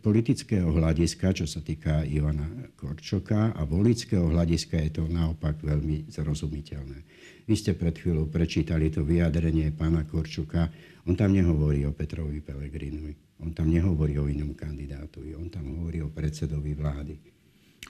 politického 0.00 0.72
hľadiska, 0.72 1.36
čo 1.36 1.44
sa 1.44 1.60
týka 1.60 2.00
Ivana 2.08 2.48
Korčoka 2.80 3.52
a 3.52 3.62
volického 3.68 4.32
hľadiska 4.32 4.80
je 4.88 4.90
to 4.96 5.04
naopak 5.04 5.60
veľmi 5.60 6.08
zrozumiteľné. 6.08 6.98
Vy 7.44 7.54
ste 7.60 7.76
pred 7.76 7.92
chvíľou 7.92 8.32
prečítali 8.32 8.88
to 8.88 9.04
vyjadrenie 9.04 9.68
pána 9.76 10.08
Korčoka. 10.08 10.72
On 11.04 11.12
tam 11.12 11.36
nehovorí 11.36 11.84
o 11.84 11.92
Petrovi 11.92 12.40
Pelegrinovi. 12.40 13.44
On 13.44 13.52
tam 13.52 13.68
nehovorí 13.68 14.16
o 14.16 14.24
inom 14.28 14.56
kandidátovi. 14.56 15.36
On 15.36 15.52
tam 15.52 15.76
hovorí 15.76 16.00
o 16.00 16.08
predsedovi 16.08 16.72
vlády. 16.72 17.39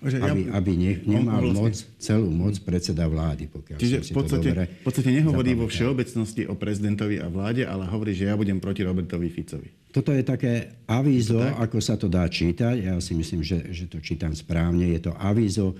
Že 0.01 0.17
aby, 0.25 0.41
ja, 0.49 0.57
aby 0.57 0.73
ne, 0.81 0.93
nemal 1.05 1.45
vlastne, 1.45 1.61
moc, 1.61 1.75
celú 2.01 2.29
moc 2.33 2.57
predseda 2.65 3.05
vlády, 3.05 3.53
pokiaľ 3.53 3.77
Čiže 3.77 3.97
si 4.01 4.13
v 4.13 4.17
podstate, 4.17 4.49
to 4.49 4.57
dobre 4.57 4.65
v 4.73 4.85
podstate 4.89 5.11
nehovorí 5.13 5.51
vo 5.53 5.67
všeobecnosti 5.69 6.43
o 6.49 6.57
prezidentovi 6.57 7.21
a 7.21 7.29
vláde, 7.29 7.69
ale 7.69 7.85
hovorí, 7.85 8.17
že 8.17 8.33
ja 8.33 8.35
budem 8.35 8.57
proti 8.65 8.81
Robertovi 8.81 9.29
Ficovi. 9.29 9.69
Toto 9.93 10.17
je 10.17 10.25
také 10.25 10.81
avízo, 10.89 11.37
to 11.37 11.53
ako 11.53 11.79
sa 11.85 12.01
to 12.01 12.09
dá 12.09 12.25
čítať. 12.25 12.81
Ja 12.81 12.97
si 13.05 13.13
myslím, 13.13 13.45
že, 13.45 13.77
že 13.77 13.93
to 13.93 14.01
čítam 14.01 14.33
správne. 14.33 14.89
Je 14.89 15.05
to 15.05 15.13
avízo, 15.21 15.77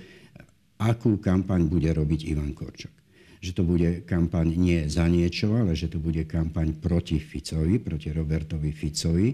akú 0.77 1.17
kampaň 1.17 1.65
bude 1.65 1.89
robiť 1.89 2.29
Ivan 2.29 2.53
Korčok. 2.53 2.93
Že 3.41 3.51
to 3.57 3.63
bude 3.65 3.89
kampaň 4.05 4.53
nie 4.53 4.85
za 4.85 5.09
niečo, 5.09 5.57
ale 5.57 5.73
že 5.73 5.89
to 5.89 5.97
bude 5.97 6.29
kampaň 6.29 6.77
proti 6.77 7.17
Ficovi, 7.17 7.81
proti 7.81 8.13
Robertovi 8.13 8.69
Ficovi. 8.69 9.29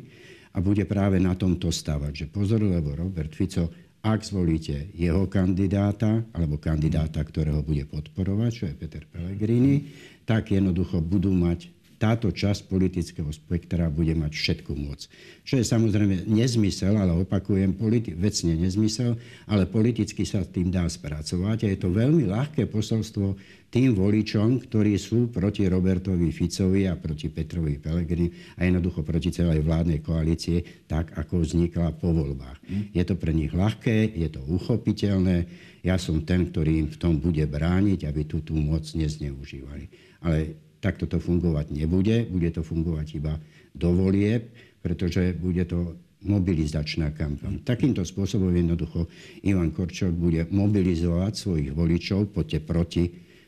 A 0.55 0.63
bude 0.63 0.87
práve 0.87 1.19
na 1.19 1.35
tomto 1.35 1.69
stavať, 1.69 2.13
že 2.15 2.25
pozor, 2.31 2.63
lebo 2.63 2.95
Robert 2.95 3.35
Fico 3.35 3.67
ak 4.07 4.23
zvolíte 4.23 4.87
jeho 4.95 5.27
kandidáta, 5.27 6.23
alebo 6.31 6.55
kandidáta, 6.55 7.19
ktorého 7.19 7.59
bude 7.59 7.83
podporovať, 7.83 8.51
čo 8.55 8.63
je 8.71 8.79
Peter 8.79 9.03
Pellegrini, 9.03 9.91
tak 10.23 10.55
jednoducho 10.55 11.03
budú 11.03 11.35
mať 11.35 11.76
táto 11.97 12.29
časť 12.29 12.69
politického 12.69 13.29
spektra 13.33 13.89
bude 13.89 14.13
mať 14.13 14.31
všetku 14.37 14.71
moc. 14.77 15.09
Čo 15.41 15.57
je 15.57 15.65
samozrejme 15.65 16.29
nezmysel, 16.29 16.93
ale 16.93 17.13
opakujem, 17.25 17.73
politi- 17.73 18.13
vecne 18.13 18.53
nezmysel, 18.53 19.17
ale 19.49 19.65
politicky 19.65 20.21
sa 20.21 20.45
tým 20.45 20.69
dá 20.69 20.85
spracovať 20.85 21.65
a 21.65 21.67
je 21.73 21.77
to 21.81 21.89
veľmi 21.89 22.29
ľahké 22.29 22.69
posolstvo 22.69 23.33
tým 23.67 23.91
voličom, 23.97 24.63
ktorí 24.63 24.95
sú 24.95 25.27
proti 25.27 25.67
Robertovi 25.67 26.31
Ficovi 26.31 26.87
a 26.87 26.95
proti 26.95 27.27
Petrovi 27.27 27.75
Pelegrini 27.75 28.31
a 28.55 28.63
jednoducho 28.63 29.03
proti 29.03 29.27
celej 29.27 29.59
vládnej 29.59 29.99
koalície, 29.99 30.87
tak 30.87 31.11
ako 31.19 31.43
vznikla 31.43 31.91
po 31.99 32.15
voľbách. 32.15 32.63
Mm. 32.63 32.83
Je 32.95 33.03
to 33.03 33.19
pre 33.19 33.35
nich 33.35 33.51
ľahké, 33.51 34.15
je 34.15 34.29
to 34.31 34.39
uchopiteľné. 34.47 35.49
Ja 35.83 35.99
som 35.99 36.23
ten, 36.23 36.47
ktorý 36.47 36.87
im 36.87 36.89
v 36.91 36.99
tom 36.99 37.19
bude 37.19 37.43
brániť, 37.43 38.07
aby 38.07 38.23
tú, 38.23 38.39
tú 38.39 38.55
moc 38.55 38.87
nezneužívali. 38.87 39.91
Ale 40.23 40.66
Takto 40.87 41.03
to 41.11 41.19
fungovať 41.19 41.75
nebude, 41.75 42.23
bude 42.31 42.47
to 42.55 42.63
fungovať 42.63 43.07
iba 43.19 43.35
do 43.75 43.91
volieb, 43.91 44.47
pretože 44.79 45.35
bude 45.35 45.67
to 45.67 45.99
mobilizačná 46.23 47.11
kampaň. 47.11 47.59
Takýmto 47.67 48.07
spôsobom 48.07 48.55
jednoducho 48.55 49.11
Ivan 49.43 49.75
Korčok 49.75 50.15
bude 50.15 50.47
mobilizovať 50.47 51.33
svojich 51.35 51.69
voličov, 51.75 52.31
poďte 52.31 52.63
proti 52.63 53.03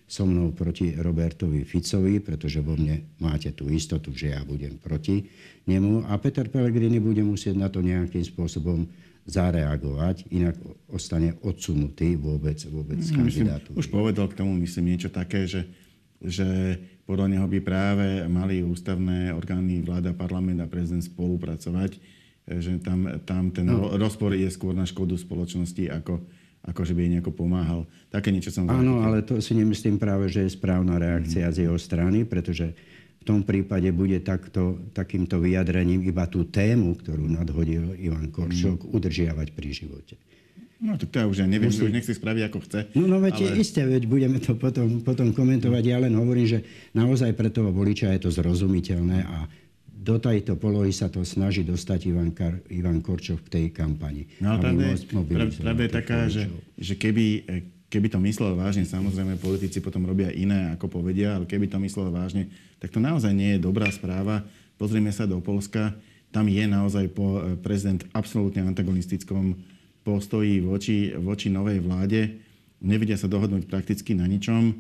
so 0.10 0.26
mnou 0.26 0.52
proti 0.58 0.98
Robertovi 0.98 1.62
Ficovi, 1.62 2.18
pretože 2.18 2.66
vo 2.66 2.74
mne 2.74 3.14
máte 3.22 3.54
tú 3.54 3.70
istotu, 3.70 4.10
že 4.10 4.34
ja 4.34 4.42
budem 4.42 4.82
proti 4.82 5.22
nemu. 5.70 6.10
A 6.10 6.18
Peter 6.18 6.50
Pellegrini 6.50 6.98
bude 6.98 7.22
musieť 7.22 7.54
na 7.54 7.70
to 7.70 7.86
nejakým 7.86 8.26
spôsobom 8.26 8.90
zareagovať, 9.30 10.26
inak 10.34 10.58
ostane 10.90 11.38
odsunutý 11.46 12.18
vôbec, 12.18 12.58
vôbec 12.66 12.98
z 12.98 13.14
kandidátu. 13.14 13.78
Už 13.78 13.86
povedal 13.94 14.26
k 14.34 14.42
tomu, 14.42 14.58
myslím, 14.58 14.98
niečo 14.98 15.14
také, 15.14 15.46
že, 15.46 15.70
že 16.18 16.82
podľa 17.10 17.28
neho 17.34 17.48
by 17.50 17.60
práve 17.66 18.08
mali 18.30 18.62
ústavné 18.62 19.34
orgány, 19.34 19.82
vláda, 19.82 20.14
parlament 20.14 20.62
a 20.62 20.70
prezident 20.70 21.02
spolupracovať, 21.02 21.98
e, 21.98 22.62
že 22.62 22.78
tam, 22.86 23.10
tam 23.26 23.50
ten 23.50 23.66
no. 23.66 23.98
rozpor 23.98 24.38
je 24.38 24.46
skôr 24.54 24.78
na 24.78 24.86
škodu 24.86 25.18
spoločnosti, 25.18 25.90
ako, 25.90 26.22
ako 26.70 26.82
že 26.86 26.94
by 26.94 27.02
jej 27.02 27.12
nejako 27.18 27.34
pomáhal. 27.34 27.90
Také 28.14 28.30
niečo 28.30 28.54
som 28.54 28.70
Áno, 28.70 29.02
ale 29.02 29.26
to 29.26 29.42
si 29.42 29.58
nemyslím 29.58 29.98
práve, 29.98 30.30
že 30.30 30.46
je 30.46 30.54
správna 30.54 31.02
reakcia 31.02 31.50
mm. 31.50 31.54
z 31.58 31.58
jeho 31.66 31.78
strany, 31.82 32.30
pretože 32.30 32.78
v 33.20 33.24
tom 33.26 33.42
prípade 33.42 33.90
bude 33.90 34.22
takto, 34.22 34.78
takýmto 34.94 35.42
vyjadrením 35.42 36.06
iba 36.06 36.30
tú 36.30 36.46
tému, 36.46 36.94
ktorú 36.94 37.26
nadhodil 37.26 37.98
Ivan 37.98 38.30
Koršok, 38.30 38.86
mm. 38.86 38.90
udržiavať 38.94 39.48
pri 39.58 39.70
živote. 39.74 40.14
No 40.80 40.96
tak 40.96 41.12
to 41.12 41.20
ja 41.20 41.28
už 41.28 41.44
ja 41.44 41.48
neviem, 41.48 41.68
Musí... 41.68 41.84
už 41.84 41.92
nech 41.92 42.08
si 42.08 42.16
spraví 42.16 42.40
ako 42.40 42.64
chce. 42.64 42.88
No, 42.96 43.04
no 43.04 43.20
veď 43.20 43.52
ale... 43.52 43.60
isté, 43.60 43.84
veď 43.84 44.08
budeme 44.08 44.40
to 44.40 44.56
potom, 44.56 45.04
potom 45.04 45.36
komentovať. 45.36 45.84
Ja 45.84 46.00
len 46.00 46.16
hovorím, 46.16 46.48
že 46.48 46.60
naozaj 46.96 47.36
pre 47.36 47.52
toho 47.52 47.76
voliča 47.76 48.16
je 48.16 48.24
to 48.24 48.30
zrozumiteľné 48.32 49.28
a 49.28 49.38
do 50.00 50.16
tejto 50.16 50.56
polohy 50.56 50.96
sa 50.96 51.12
to 51.12 51.28
snaží 51.28 51.68
dostať 51.68 52.00
Ivan, 52.08 52.32
Kar, 52.32 52.64
Ivan 52.72 53.04
Korčov 53.04 53.44
v 53.44 53.50
tej 53.52 53.66
kampani. 53.76 54.24
No 54.40 54.56
ale 54.56 54.72
pravda, 54.72 55.52
pravda 55.60 55.84
je 55.84 55.92
taká, 55.92 56.20
že, 56.32 56.48
že 56.80 56.96
keby, 56.96 57.44
keby 57.92 58.08
to 58.08 58.18
myslel 58.24 58.56
vážne, 58.56 58.88
samozrejme 58.88 59.36
politici 59.36 59.84
potom 59.84 60.08
robia 60.08 60.32
iné, 60.32 60.72
ako 60.80 61.04
povedia, 61.04 61.36
ale 61.36 61.44
keby 61.44 61.68
to 61.68 61.76
myslel 61.84 62.08
vážne, 62.16 62.48
tak 62.80 62.96
to 62.96 63.04
naozaj 63.04 63.36
nie 63.36 63.60
je 63.60 63.60
dobrá 63.60 63.92
správa. 63.92 64.48
Pozrieme 64.80 65.12
sa 65.12 65.28
do 65.28 65.44
Polska, 65.44 65.92
tam 66.32 66.48
je 66.48 66.64
naozaj 66.64 67.12
po 67.12 67.44
eh, 67.44 67.60
prezident 67.60 68.00
absolútne 68.16 68.64
antagonistickom 68.64 69.60
postoji 70.04 70.64
voči, 70.64 71.14
voči 71.18 71.52
novej 71.52 71.84
vláde. 71.84 72.40
Nevedia 72.80 73.20
sa 73.20 73.28
dohodnúť 73.28 73.68
prakticky 73.68 74.16
na 74.16 74.26
ničom. 74.26 74.72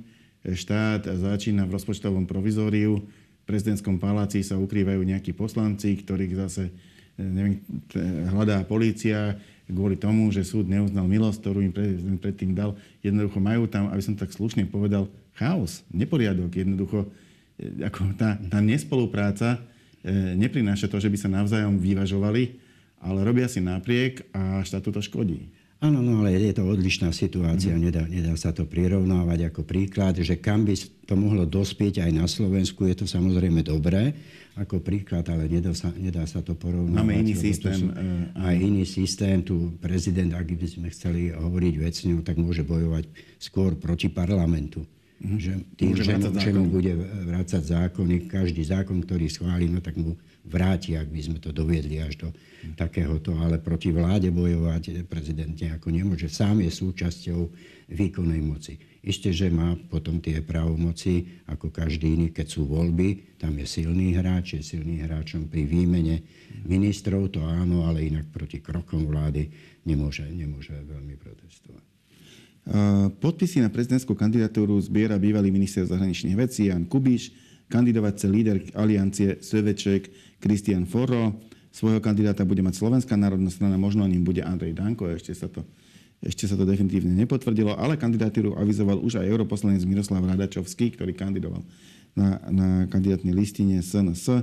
Štát 0.43 1.03
začína 1.03 1.67
v 1.67 1.75
rozpočtovom 1.75 2.23
provizóriu. 2.23 3.03
V 3.03 3.43
prezidentskom 3.43 3.99
paláci 3.99 4.39
sa 4.45 4.55
ukrývajú 4.55 5.03
nejakí 5.03 5.35
poslanci, 5.35 5.99
ktorých 5.99 6.33
zase 6.37 6.71
neviem, 7.19 7.59
hľadá 8.31 8.63
polícia 8.63 9.35
kvôli 9.69 9.99
tomu, 9.99 10.33
že 10.33 10.47
súd 10.47 10.65
neuznal 10.65 11.05
milosť, 11.05 11.37
ktorú 11.45 11.59
im 11.61 11.73
prezident 11.75 12.17
predtým 12.17 12.57
dal. 12.57 12.73
Jednoducho 13.05 13.37
majú 13.37 13.69
tam, 13.69 13.91
aby 13.93 14.01
som 14.01 14.17
tak 14.17 14.33
slušne 14.33 14.65
povedal, 14.65 15.05
chaos, 15.37 15.85
neporiadok. 15.93 16.49
Jednoducho 16.49 17.05
e, 17.59 17.85
ako 17.85 18.17
tá, 18.17 18.39
tá 18.49 18.59
nespolupráca 18.63 19.61
e, 20.01 20.35
neprináša 20.39 20.89
to, 20.89 20.97
že 20.97 21.11
by 21.11 21.17
sa 21.21 21.29
navzájom 21.29 21.77
vyvažovali, 21.77 22.57
ale 22.99 23.23
robia 23.23 23.47
si 23.47 23.63
napriek 23.63 24.27
a 24.35 24.63
štátu 24.63 24.91
to 24.91 25.01
škodí. 25.03 25.49
Áno, 25.79 26.03
no 26.03 26.19
ale 26.19 26.35
je 26.35 26.51
to 26.51 26.67
odlišná 26.67 27.15
situácia, 27.15 27.71
mm. 27.71 27.79
nedá, 27.79 28.03
nedá 28.03 28.35
sa 28.35 28.51
to 28.51 28.67
prirovnávať 28.67 29.47
ako 29.47 29.63
príklad, 29.63 30.19
že 30.19 30.35
kam 30.35 30.67
by 30.67 30.75
to 31.07 31.15
mohlo 31.15 31.47
dospieť 31.47 32.03
aj 32.03 32.11
na 32.11 32.27
Slovensku, 32.27 32.83
je 32.83 32.99
to 32.99 33.07
samozrejme 33.07 33.63
dobré 33.63 34.11
ako 34.59 34.83
príklad, 34.83 35.23
ale 35.31 35.47
nedá 35.47 35.71
sa, 35.71 35.87
nedá 35.95 36.27
sa 36.27 36.43
to 36.43 36.51
porovnávať. 36.51 36.99
Máme 36.99 37.15
iný 37.23 37.31
systém. 37.31 37.79
Sú, 37.79 37.87
uh, 37.95 38.27
aj 38.43 38.55
iný 38.59 38.83
systém, 38.83 39.39
tu 39.39 39.71
prezident, 39.79 40.35
ak 40.35 40.51
by 40.51 40.67
sme 40.67 40.87
chceli 40.91 41.31
hovoriť 41.31 41.73
vecne, 41.79 42.11
tak 42.27 42.35
môže 42.35 42.67
bojovať 42.67 43.07
skôr 43.39 43.79
proti 43.79 44.11
parlamentu. 44.11 44.83
Mm. 45.23 45.39
Že 45.39 45.53
tým, 45.79 45.95
že, 45.95 46.11
mu, 46.19 46.27
že 46.35 46.51
mu 46.51 46.65
bude 46.67 46.91
vrácať 47.23 47.63
zákony, 47.63 48.27
každý 48.27 48.67
zákon, 48.67 48.99
ktorý 48.99 49.31
schváli, 49.31 49.71
no 49.71 49.79
tak 49.79 49.95
mu 49.95 50.19
vráti, 50.45 50.95
ak 50.95 51.11
by 51.11 51.21
sme 51.21 51.37
to 51.43 51.51
doviedli 51.51 51.99
až 51.99 52.27
do 52.27 52.29
takéhoto. 52.79 53.35
Ale 53.39 53.59
proti 53.59 53.91
vláde 53.91 54.31
bojovať 54.31 55.05
prezident 55.05 55.51
nejako 55.51 55.91
nemôže. 55.91 56.31
Sám 56.31 56.63
je 56.63 56.71
súčasťou 56.71 57.41
výkonnej 57.89 58.41
moci. 58.43 58.79
Isté, 58.99 59.31
že 59.31 59.47
má 59.47 59.79
potom 59.87 60.19
tie 60.19 60.43
právomoci, 60.43 61.39
ako 61.47 61.71
každý 61.71 62.19
iný, 62.19 62.27
keď 62.35 62.47
sú 62.51 62.67
voľby, 62.67 63.39
tam 63.39 63.55
je 63.55 63.63
silný 63.63 64.11
hráč, 64.19 64.59
je 64.59 64.75
silný 64.75 64.99
hráčom 64.99 65.47
pri 65.47 65.63
výmene 65.63 66.19
ministrov, 66.67 67.31
to 67.31 67.39
áno, 67.39 67.87
ale 67.87 68.11
inak 68.11 68.27
proti 68.27 68.59
krokom 68.59 69.07
vlády 69.07 69.47
nemôže, 69.87 70.27
nemôže 70.27 70.75
veľmi 70.75 71.15
protestovať. 71.15 71.85
Podpisy 73.23 73.63
na 73.63 73.71
prezidentskú 73.71 74.13
kandidatúru 74.13 74.75
zbiera 74.83 75.15
bývalý 75.15 75.47
minister 75.49 75.87
zahraničných 75.87 76.35
vecí 76.35 76.67
Jan 76.67 76.83
Kubiš, 76.85 77.31
kandidovací 77.69 78.25
líder 78.27 78.57
aliancie 78.73 79.37
Sveveček 79.39 80.09
Kristian 80.41 80.89
Forro. 80.89 81.37
Svojho 81.69 82.01
kandidáta 82.01 82.41
bude 82.43 82.65
mať 82.65 82.81
Slovenská 82.81 83.13
národná 83.13 83.53
strana, 83.53 83.77
možno 83.77 84.03
ním 84.09 84.25
bude 84.25 84.41
Andrej 84.41 84.73
Danko, 84.73 85.05
ešte 85.05 85.37
sa 85.37 85.45
to, 85.45 85.61
ešte 86.17 86.49
sa 86.49 86.57
to 86.57 86.65
definitívne 86.65 87.13
nepotvrdilo, 87.13 87.77
ale 87.77 87.93
kandidatúru 87.93 88.57
avizoval 88.57 88.97
už 88.99 89.21
aj 89.21 89.29
europoslanec 89.29 89.85
Miroslav 89.85 90.25
Radačovský, 90.25 90.97
ktorý 90.97 91.13
kandidoval 91.13 91.61
na, 92.17 92.41
na 92.49 92.67
kandidátnej 92.89 93.37
listine 93.37 93.85
SNS. 93.85 94.33
E, 94.33 94.41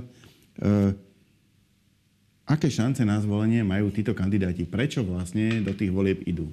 aké 2.47 2.71
šance 2.71 3.03
na 3.03 3.19
zvolenie 3.19 3.59
majú 3.67 3.91
títo 3.91 4.15
kandidáti? 4.15 4.63
Prečo 4.63 5.03
vlastne 5.03 5.59
do 5.61 5.75
tých 5.75 5.91
volieb 5.91 6.23
idú? 6.23 6.47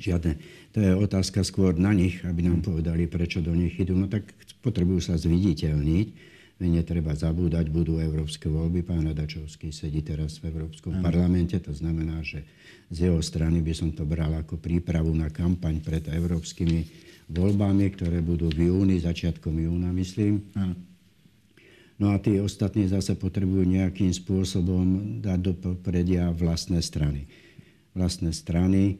Žiadne. 0.00 0.32
To 0.72 0.78
je 0.80 0.90
otázka 0.96 1.44
skôr 1.44 1.76
na 1.76 1.92
nich, 1.92 2.24
aby 2.24 2.48
nám 2.48 2.64
povedali, 2.64 3.04
prečo 3.06 3.44
do 3.44 3.52
nich 3.52 3.76
idú. 3.76 3.94
No 3.94 4.08
tak 4.08 4.24
potrebujú 4.64 5.04
sa 5.04 5.14
zviditeľniť 5.20 6.32
netreba 6.62 7.10
zabúdať, 7.18 7.74
budú 7.74 7.98
európske 7.98 8.46
voľby. 8.46 8.86
Pán 8.86 9.02
Radačovský 9.02 9.74
sedí 9.74 9.98
teraz 10.06 10.38
v 10.38 10.54
Európskom 10.54 10.98
ano. 10.98 11.02
parlamente, 11.02 11.58
to 11.58 11.74
znamená, 11.74 12.22
že 12.22 12.46
z 12.86 13.10
jeho 13.10 13.18
strany 13.18 13.58
by 13.64 13.74
som 13.74 13.90
to 13.90 14.06
bral 14.06 14.30
ako 14.38 14.62
prípravu 14.62 15.10
na 15.10 15.26
kampaň 15.26 15.82
pred 15.82 16.06
európskymi 16.06 16.86
voľbami, 17.32 17.86
ktoré 17.98 18.22
budú 18.22 18.52
v 18.52 18.70
júni, 18.70 19.00
začiatkom 19.02 19.58
júna, 19.58 19.90
myslím. 19.90 20.44
Ano. 20.54 20.78
No 21.98 22.10
a 22.10 22.18
tí 22.18 22.38
ostatní 22.42 22.90
zase 22.90 23.14
potrebujú 23.14 23.62
nejakým 23.62 24.10
spôsobom 24.10 25.18
dať 25.22 25.38
do 25.38 25.52
popredia 25.54 26.34
vlastné 26.34 26.82
strany. 26.82 27.30
Vlastné 27.94 28.34
strany, 28.34 28.98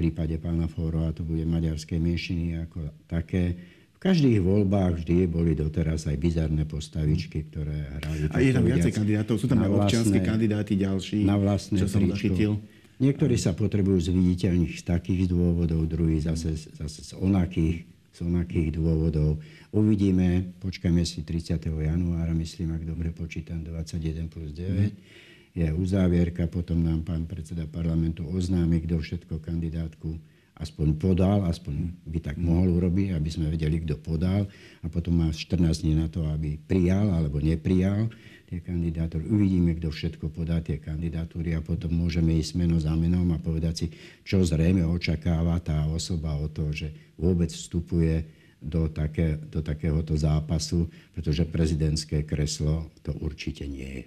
prípade 0.00 0.40
pána 0.40 0.64
Fórova 0.64 1.12
to 1.12 1.20
bude 1.20 1.44
maďarskej 1.44 2.00
menšiny 2.00 2.64
ako 2.64 2.88
také, 3.04 3.52
v 4.00 4.08
každých 4.08 4.40
voľbách 4.40 5.04
vždy 5.04 5.28
boli 5.28 5.52
doteraz 5.52 6.08
aj 6.08 6.16
bizarné 6.16 6.64
postavičky, 6.64 7.52
ktoré 7.52 8.00
hrali. 8.00 8.32
A 8.32 8.40
je 8.40 8.52
tam 8.56 8.64
viacej 8.64 8.92
kandidátov? 8.96 9.36
Sú 9.36 9.44
tam 9.44 9.60
aj 9.60 9.70
občianskí 9.76 10.18
kandidáti 10.24 10.80
ďalší? 10.80 11.20
Na 11.28 11.36
vlastné 11.36 11.84
čo 11.84 11.92
som 11.92 12.08
zachytil? 12.08 12.56
Niektorí 12.96 13.36
sa 13.36 13.52
potrebujú 13.52 14.00
zviditeľniť 14.00 14.72
z 14.72 14.84
takých 14.88 15.28
dôvodov, 15.28 15.84
druhí 15.84 16.16
zase, 16.20 16.56
zase 16.56 17.00
z 17.00 17.12
onakých, 17.20 17.84
z 18.12 18.18
onakých 18.24 18.76
dôvodov. 18.76 19.36
Uvidíme, 19.72 20.56
počkajme 20.64 21.04
si 21.04 21.20
30. 21.20 21.60
januára, 21.68 22.32
myslím, 22.32 22.76
ak 22.76 22.88
dobre 22.88 23.12
počítam, 23.12 23.60
21 23.64 24.32
plus 24.32 24.52
9. 24.56 24.64
Mm. 24.64 25.28
Je 25.50 25.66
uzávierka, 25.66 26.46
potom 26.46 26.78
nám 26.78 27.02
pán 27.02 27.26
predseda 27.26 27.66
parlamentu 27.66 28.22
oznámi, 28.22 28.86
kto 28.86 29.02
všetko 29.02 29.42
kandidátku 29.42 30.14
aspoň 30.60 30.88
podal, 31.00 31.48
aspoň 31.48 31.96
by 32.04 32.18
tak 32.20 32.36
mohol 32.36 32.76
urobiť, 32.76 33.16
aby 33.16 33.30
sme 33.32 33.48
vedeli, 33.48 33.80
kto 33.80 33.96
podal 33.96 34.44
a 34.84 34.86
potom 34.92 35.24
má 35.24 35.32
14 35.32 35.64
dní 35.82 35.96
na 35.96 36.06
to, 36.12 36.22
aby 36.28 36.60
prijal 36.60 37.08
alebo 37.08 37.40
neprijal 37.40 38.12
tie 38.44 38.60
kandidátory. 38.60 39.24
Uvidíme, 39.24 39.72
kto 39.80 39.88
všetko 39.88 40.28
podá 40.28 40.60
tie 40.60 40.76
kandidatúry 40.76 41.56
a 41.56 41.64
potom 41.64 41.96
môžeme 41.96 42.36
ísť 42.36 42.60
meno 42.60 42.76
za 42.76 42.92
menom 42.92 43.24
a 43.32 43.40
povedať 43.40 43.74
si, 43.74 43.86
čo 44.20 44.44
zrejme 44.44 44.84
očakáva 44.84 45.56
tá 45.64 45.88
osoba 45.88 46.36
o 46.36 46.46
to, 46.52 46.68
že 46.76 46.92
vôbec 47.16 47.48
vstupuje 47.48 48.28
do, 48.60 48.92
také, 48.92 49.40
do 49.40 49.64
takéhoto 49.64 50.12
zápasu, 50.12 50.92
pretože 51.16 51.48
prezidentské 51.48 52.28
kreslo 52.28 52.92
to 53.00 53.16
určite 53.24 53.64
nie 53.64 54.04
je. 54.04 54.06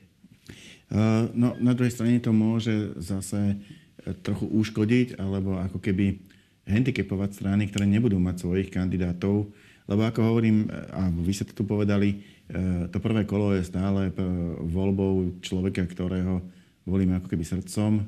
No, 1.33 1.57
na 1.57 1.73
druhej 1.73 1.89
strane 1.89 2.21
to 2.21 2.29
môže 2.29 2.93
zase 3.01 3.57
trochu 4.21 4.45
uškodiť, 4.45 5.17
alebo 5.17 5.57
ako 5.57 5.81
keby 5.81 6.21
handicapovať 6.69 7.41
strany, 7.41 7.65
ktoré 7.67 7.89
nebudú 7.89 8.21
mať 8.21 8.45
svojich 8.45 8.69
kandidátov. 8.69 9.49
Lebo 9.83 10.01
ako 10.05 10.21
hovorím, 10.21 10.69
a 10.95 11.11
vy 11.11 11.33
ste 11.33 11.49
to 11.49 11.57
tu 11.57 11.63
povedali, 11.67 12.23
to 12.93 12.97
prvé 13.03 13.25
kolo 13.25 13.51
je 13.57 13.67
stále 13.67 14.13
voľbou 14.63 15.43
človeka, 15.43 15.83
ktorého 15.83 16.39
volíme 16.87 17.19
ako 17.19 17.27
keby 17.27 17.43
srdcom 17.43 18.05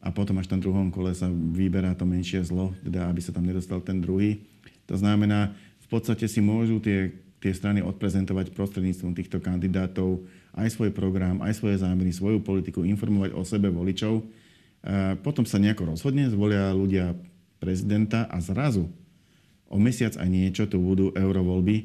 a 0.00 0.08
potom 0.12 0.40
až 0.40 0.48
v 0.48 0.52
tom 0.56 0.64
druhom 0.64 0.88
kole 0.88 1.12
sa 1.12 1.28
vyberá 1.28 1.92
to 1.92 2.08
menšie 2.08 2.40
zlo, 2.40 2.72
teda 2.80 3.04
aby 3.08 3.20
sa 3.20 3.36
tam 3.36 3.44
nedostal 3.44 3.84
ten 3.84 4.00
druhý. 4.00 4.40
To 4.88 4.96
znamená, 4.96 5.52
v 5.84 5.88
podstate 5.92 6.24
si 6.24 6.40
môžu 6.40 6.80
tie, 6.80 7.12
tie 7.36 7.52
strany 7.52 7.84
odprezentovať 7.84 8.56
prostredníctvom 8.56 9.12
týchto 9.12 9.44
kandidátov 9.44 10.24
aj 10.60 10.76
svoj 10.76 10.90
program, 10.92 11.40
aj 11.40 11.56
svoje 11.56 11.80
zámery, 11.80 12.12
svoju 12.12 12.44
politiku, 12.44 12.84
informovať 12.84 13.32
o 13.32 13.42
sebe 13.42 13.72
voličov. 13.72 14.20
A 14.80 15.16
potom 15.20 15.44
sa 15.44 15.60
nejako 15.60 15.96
rozhodne, 15.96 16.28
zvolia 16.32 16.72
ľudia 16.72 17.12
prezidenta 17.60 18.24
a 18.28 18.40
zrazu 18.40 18.88
o 19.70 19.76
mesiac 19.76 20.16
a 20.16 20.24
niečo 20.26 20.66
tu 20.66 20.80
budú 20.82 21.12
eurovoľby, 21.14 21.76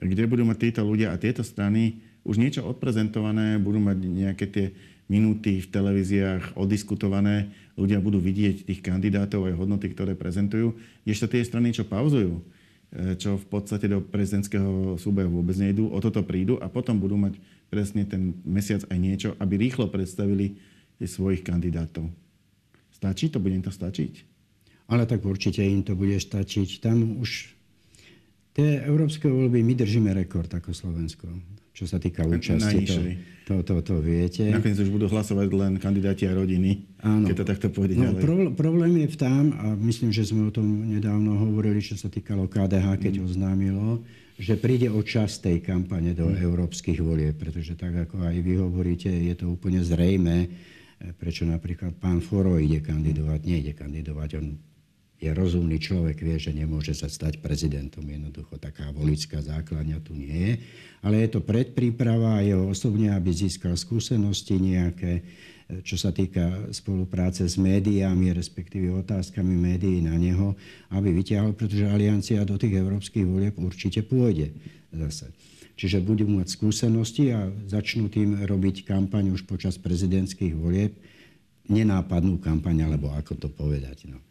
kde 0.00 0.24
budú 0.24 0.46
mať 0.48 0.70
títo 0.70 0.82
ľudia 0.86 1.12
a 1.12 1.20
tieto 1.20 1.44
strany 1.44 2.00
už 2.26 2.42
niečo 2.42 2.66
odprezentované, 2.66 3.60
budú 3.62 3.78
mať 3.78 3.98
nejaké 4.02 4.46
tie 4.50 4.66
minúty 5.06 5.62
v 5.62 5.70
televíziách 5.70 6.58
odiskutované, 6.58 7.54
ľudia 7.78 8.02
budú 8.02 8.18
vidieť 8.18 8.66
tých 8.66 8.80
kandidátov 8.82 9.46
aj 9.46 9.54
hodnoty, 9.54 9.94
ktoré 9.94 10.18
prezentujú, 10.18 10.74
ešte 11.06 11.38
tie 11.38 11.46
strany, 11.46 11.70
čo 11.70 11.86
pauzujú, 11.86 12.42
e, 12.90 13.14
čo 13.14 13.38
v 13.38 13.46
podstate 13.46 13.86
do 13.86 14.02
prezidentského 14.02 14.98
súbehu 14.98 15.30
vôbec 15.30 15.54
nejdú, 15.54 15.86
o 15.94 15.98
toto 16.02 16.26
prídu 16.26 16.58
a 16.58 16.66
potom 16.66 16.98
budú 16.98 17.14
mať 17.14 17.38
presne 17.76 18.08
ten 18.08 18.40
mesiac 18.48 18.88
aj 18.88 18.96
niečo, 18.96 19.28
aby 19.36 19.60
rýchlo 19.60 19.92
predstavili 19.92 20.56
svojich 20.96 21.44
kandidátov. 21.44 22.08
Stačí 22.88 23.28
to? 23.28 23.36
Bude 23.36 23.60
to 23.60 23.68
stačiť? 23.68 24.12
Ale 24.88 25.04
tak 25.04 25.20
určite 25.28 25.60
im 25.60 25.84
to 25.84 25.92
bude 25.92 26.16
stačiť. 26.16 26.80
Tam 26.80 27.20
už 27.20 27.52
tie 28.56 28.80
európske 28.80 29.28
voľby 29.28 29.60
my 29.60 29.76
držíme 29.76 30.08
rekord 30.16 30.48
ako 30.48 30.72
Slovensko 30.72 31.28
čo 31.76 31.84
sa 31.84 32.00
týka 32.00 32.24
účasti. 32.24 32.88
To, 33.44 33.60
to, 33.60 33.68
to, 33.68 33.74
to 33.84 33.94
viete. 34.00 34.48
Nakoniec 34.48 34.80
už 34.80 34.88
budú 34.88 35.12
hlasovať 35.12 35.48
len 35.52 35.72
kandidáti 35.76 36.24
a 36.24 36.32
rodiny, 36.32 36.88
Áno. 37.04 37.28
keď 37.28 37.34
to 37.36 37.44
takto 37.44 37.68
pôjde 37.68 38.00
no, 38.00 38.16
ďalej. 38.16 38.56
Problém 38.56 39.04
je 39.04 39.08
v 39.12 39.16
tam, 39.20 39.52
a 39.60 39.76
myslím, 39.76 40.08
že 40.08 40.24
sme 40.24 40.48
o 40.48 40.52
tom 40.56 40.64
nedávno 40.88 41.36
hovorili, 41.36 41.84
čo 41.84 42.00
sa 42.00 42.08
týkalo 42.08 42.48
KDH, 42.48 42.96
keď 42.96 43.20
mm. 43.20 43.24
oznámilo, 43.28 44.00
že 44.36 44.60
príde 44.60 44.92
o 44.92 45.00
čas 45.00 45.40
tej 45.40 45.64
kampane 45.64 46.12
do 46.12 46.28
mm. 46.28 46.36
európskych 46.44 47.00
volieb, 47.00 47.40
pretože 47.40 47.72
tak, 47.72 48.08
ako 48.08 48.20
aj 48.20 48.36
vy 48.44 48.54
hovoríte, 48.60 49.08
je 49.08 49.34
to 49.36 49.48
úplne 49.48 49.80
zrejme, 49.80 50.48
prečo 51.16 51.48
napríklad 51.48 51.96
pán 51.96 52.20
Foro 52.20 52.60
ide 52.60 52.84
kandidovať, 52.84 53.40
nejde 53.44 53.72
kandidovať, 53.72 54.30
on 54.40 54.46
je 55.16 55.30
rozumný 55.32 55.80
človek, 55.80 56.20
vie, 56.20 56.36
že 56.36 56.52
nemôže 56.52 56.92
sa 56.92 57.08
stať 57.08 57.40
prezidentom. 57.40 58.04
Jednoducho 58.04 58.60
taká 58.60 58.92
volická 58.92 59.40
základňa 59.40 59.98
tu 60.04 60.12
nie 60.12 60.28
je. 60.28 60.52
Ale 61.00 61.24
je 61.24 61.28
to 61.32 61.40
predpríprava 61.40 62.44
jeho 62.44 62.68
osobne, 62.68 63.08
aby 63.16 63.32
získal 63.32 63.80
skúsenosti 63.80 64.60
nejaké, 64.60 65.24
čo 65.66 65.98
sa 65.98 66.14
týka 66.14 66.70
spolupráce 66.70 67.42
s 67.42 67.58
médiami, 67.58 68.30
respektíve 68.30 68.94
otázkami 69.02 69.58
médií 69.58 69.98
na 69.98 70.14
neho, 70.14 70.54
aby 70.94 71.10
vyťahol, 71.10 71.58
pretože 71.58 71.90
aliancia 71.90 72.46
do 72.46 72.54
tých 72.54 72.78
európskych 72.78 73.26
volieb 73.26 73.58
určite 73.58 74.06
pôjde 74.06 74.54
zase. 74.94 75.34
Čiže 75.76 76.00
budú 76.00 76.24
mať 76.30 76.56
skúsenosti 76.56 77.34
a 77.34 77.52
začnú 77.68 78.08
tým 78.08 78.46
robiť 78.46 78.88
kampaň 78.88 79.34
už 79.34 79.44
počas 79.44 79.76
prezidentských 79.76 80.56
volieb. 80.56 80.96
Nenápadnú 81.66 82.38
kampaň, 82.38 82.86
alebo 82.86 83.12
ako 83.12 83.34
to 83.36 83.48
povedať. 83.50 84.08
No. 84.08 84.22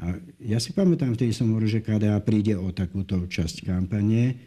A 0.00 0.16
ja 0.38 0.62
si 0.62 0.70
pamätám, 0.72 1.12
vtedy 1.12 1.34
som 1.34 1.52
hovoril, 1.52 1.68
že 1.68 1.84
KDA 1.84 2.16
príde 2.22 2.54
o 2.56 2.70
takúto 2.72 3.26
časť 3.28 3.66
kampane 3.66 4.38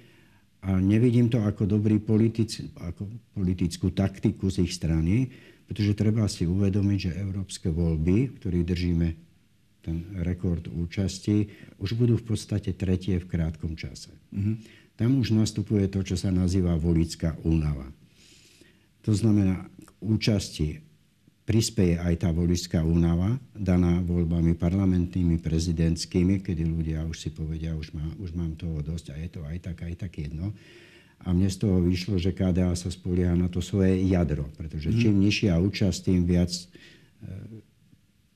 a 0.59 0.75
nevidím 0.75 1.31
to 1.31 1.39
ako 1.39 1.63
dobrý 1.63 2.03
politic, 2.03 2.59
ako 2.75 3.07
politickú 3.31 3.95
taktiku 3.95 4.51
z 4.51 4.67
ich 4.67 4.75
strany, 4.75 5.31
pretože 5.69 5.95
treba 5.95 6.27
si 6.27 6.43
uvedomiť, 6.43 6.99
že 6.99 7.19
európske 7.21 7.71
voľby, 7.71 8.41
ktorých 8.41 8.67
držíme 8.67 9.07
ten 9.79 10.03
rekord 10.19 10.67
účasti, 10.67 11.47
už 11.79 11.95
budú 11.95 12.19
v 12.19 12.35
podstate 12.35 12.75
tretie 12.75 13.15
v 13.23 13.29
krátkom 13.29 13.79
čase. 13.79 14.11
Mm-hmm. 14.35 14.55
Tam 14.99 15.15
už 15.15 15.31
nastupuje 15.31 15.87
to, 15.87 16.03
čo 16.03 16.19
sa 16.19 16.27
nazýva 16.27 16.75
volická 16.75 17.39
únava. 17.47 17.87
To 19.07 19.15
znamená, 19.15 19.63
k 19.63 19.89
účasti 20.03 20.83
prispeje 21.49 21.97
aj 21.97 22.21
tá 22.21 22.29
voličská 22.29 22.85
únava, 22.85 23.33
daná 23.57 24.05
voľbami 24.05 24.53
parlamentnými, 24.53 25.41
prezidentskými, 25.41 26.45
kedy 26.45 26.61
ľudia 26.61 27.01
už 27.09 27.17
si 27.17 27.29
povedia, 27.33 27.73
už, 27.73 27.89
má, 27.97 28.05
už 28.21 28.37
mám 28.37 28.53
toho 28.53 28.85
dosť 28.85 29.05
a 29.09 29.15
je 29.17 29.29
to 29.33 29.41
aj 29.41 29.57
tak, 29.65 29.81
aj 29.81 29.97
tak 29.97 30.13
jedno. 30.13 30.53
A 31.25 31.33
mne 31.33 31.49
z 31.49 31.65
toho 31.65 31.81
vyšlo, 31.81 32.21
že 32.21 32.37
KDA 32.37 32.69
sa 32.77 32.93
spolieha 32.93 33.33
na 33.33 33.49
to 33.49 33.65
svoje 33.65 33.97
jadro, 34.05 34.45
pretože 34.61 34.93
čím 34.93 35.17
mm. 35.17 35.21
nižšia 35.25 35.57
účasť, 35.57 35.97
tým 36.05 36.21
viac 36.29 36.53
e, 36.53 36.63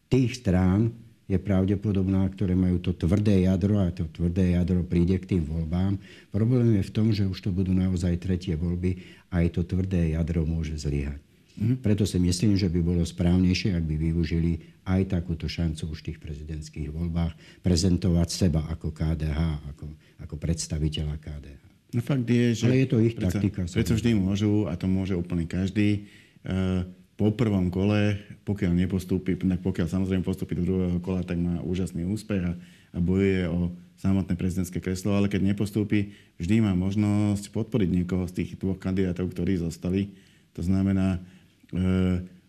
tých 0.10 0.42
strán 0.42 0.90
je 1.30 1.38
pravdepodobná, 1.38 2.26
ktoré 2.34 2.58
majú 2.58 2.82
to 2.82 2.98
tvrdé 2.98 3.46
jadro 3.46 3.78
a 3.78 3.94
to 3.94 4.10
tvrdé 4.10 4.58
jadro 4.58 4.82
príde 4.82 5.22
k 5.22 5.38
tým 5.38 5.46
voľbám. 5.46 6.02
Problém 6.34 6.82
je 6.82 6.84
v 6.90 6.92
tom, 6.92 7.14
že 7.14 7.30
už 7.30 7.40
to 7.46 7.54
budú 7.54 7.78
naozaj 7.78 8.18
tretie 8.18 8.58
voľby 8.58 9.06
a 9.30 9.46
aj 9.46 9.54
to 9.54 9.62
tvrdé 9.64 10.18
jadro 10.18 10.50
môže 10.50 10.82
zlyhať. 10.82 11.22
Mm-hmm. 11.54 11.86
Preto 11.86 12.04
si 12.10 12.18
myslím, 12.18 12.58
že 12.58 12.66
by 12.66 12.80
bolo 12.82 13.06
správnejšie, 13.06 13.78
ak 13.78 13.86
by 13.86 13.96
využili 14.10 14.58
aj 14.90 15.14
takúto 15.14 15.46
šancu 15.46 15.94
už 15.94 16.02
v 16.02 16.06
tých 16.10 16.20
prezidentských 16.20 16.90
voľbách 16.90 17.62
prezentovať 17.62 18.30
seba 18.34 18.66
ako 18.74 18.90
KDH, 18.90 19.40
ako, 19.70 19.86
ako 20.26 20.36
predstaviteľa 20.42 21.16
KDH. 21.22 21.62
No 21.94 22.02
fakt 22.02 22.26
je, 22.26 22.58
že... 22.58 22.66
Ale 22.66 22.82
je 22.82 22.90
to 22.90 22.98
ich 23.06 23.14
predsa, 23.14 23.38
taktika. 23.38 23.70
Prečo 23.70 23.94
vždy 23.94 24.12
môžu, 24.18 24.66
a 24.66 24.74
to 24.74 24.90
môže 24.90 25.14
úplne 25.14 25.46
každý, 25.46 26.10
uh, 26.42 26.82
po 27.14 27.30
prvom 27.30 27.70
kole, 27.70 28.18
pokiaľ 28.42 28.74
nepostúpi, 28.74 29.38
pokiaľ 29.38 29.88
samozrejme 29.88 30.26
postúpi 30.26 30.58
do 30.58 30.66
druhého 30.66 30.98
kola, 30.98 31.22
tak 31.22 31.38
má 31.38 31.62
úžasný 31.62 32.10
úspech 32.10 32.42
a, 32.42 32.58
a 32.58 32.98
bojuje 32.98 33.46
o 33.46 33.70
samotné 34.02 34.34
prezidentské 34.34 34.82
kreslo, 34.82 35.14
ale 35.14 35.30
keď 35.30 35.54
nepostúpi, 35.54 36.18
vždy 36.42 36.66
má 36.66 36.74
možnosť 36.74 37.54
podporiť 37.54 37.90
niekoho 37.94 38.26
z 38.26 38.42
tých 38.42 38.50
dvoch 38.58 38.82
kandidátov, 38.82 39.30
ktorí 39.30 39.62
zostali. 39.62 40.18
To 40.58 40.66
znamená, 40.66 41.22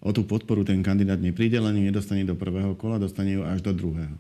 o 0.05 0.11
tú 0.13 0.23
podporu 0.29 0.63
ten 0.63 0.85
kandidát 0.85 1.17
nepríde, 1.17 1.57
len 1.57 1.81
nedostane 1.81 2.29
do 2.29 2.37
prvého 2.37 2.77
kola, 2.77 3.01
dostane 3.01 3.41
ju 3.41 3.43
až 3.43 3.65
do 3.65 3.73
druhého. 3.73 4.17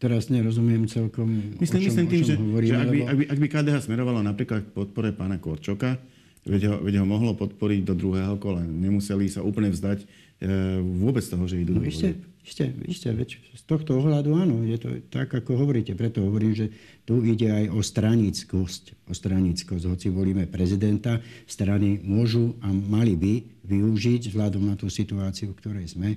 Teraz 0.00 0.32
nerozumiem 0.32 0.88
celkom, 0.88 1.28
myslím, 1.60 1.80
o 1.80 1.84
čom, 1.84 1.88
myslím 1.92 2.06
tým, 2.08 2.22
o 2.24 2.24
čom 2.24 2.30
že, 2.32 2.36
hovoríme, 2.40 2.72
že 2.72 2.76
ak, 2.80 2.88
by, 2.88 2.98
ak, 3.04 3.16
by, 3.20 3.24
ak 3.28 3.38
by 3.38 3.48
KDH 3.52 3.76
smerovalo 3.84 4.24
napríklad 4.24 4.60
k 4.64 4.70
podpore 4.72 5.12
pána 5.12 5.36
Korčoka, 5.36 6.00
veď 6.48 6.62
ho, 6.72 6.74
veď 6.80 7.04
ho 7.04 7.06
mohlo 7.06 7.36
podporiť 7.36 7.84
do 7.84 7.92
druhého 7.92 8.40
kola. 8.40 8.64
Nemuseli 8.64 9.28
sa 9.28 9.44
úplne 9.44 9.68
vzdať 9.68 10.00
e, 10.00 10.06
vôbec 10.80 11.20
toho, 11.20 11.44
že 11.44 11.60
idú 11.60 11.76
no, 11.76 11.84
do 11.84 11.84
ešte, 11.84 12.16
ešte, 12.40 12.72
ešte, 12.88 13.08
veď 13.12 13.28
z 13.52 13.62
tohto 13.68 14.00
ohľadu 14.00 14.32
áno, 14.32 14.64
je 14.64 14.80
to 14.80 14.88
tak, 15.12 15.28
ako 15.28 15.60
hovoríte. 15.60 15.92
Preto 15.92 16.24
hovorím, 16.24 16.56
že 16.56 16.66
tu 17.04 17.20
ide 17.20 17.52
aj 17.52 17.64
o 17.68 17.84
stranickosť. 17.84 19.06
O 19.06 19.12
stranickosť. 19.12 19.84
Hoci 19.84 20.08
volíme 20.08 20.48
prezidenta, 20.48 21.20
strany 21.44 22.00
môžu 22.00 22.56
a 22.64 22.72
mali 22.72 23.12
by 23.14 23.32
využiť, 23.68 24.32
vzhľadom 24.32 24.72
na 24.72 24.74
tú 24.74 24.88
situáciu, 24.88 25.52
v 25.52 25.58
ktorej 25.60 25.86
sme, 25.92 26.16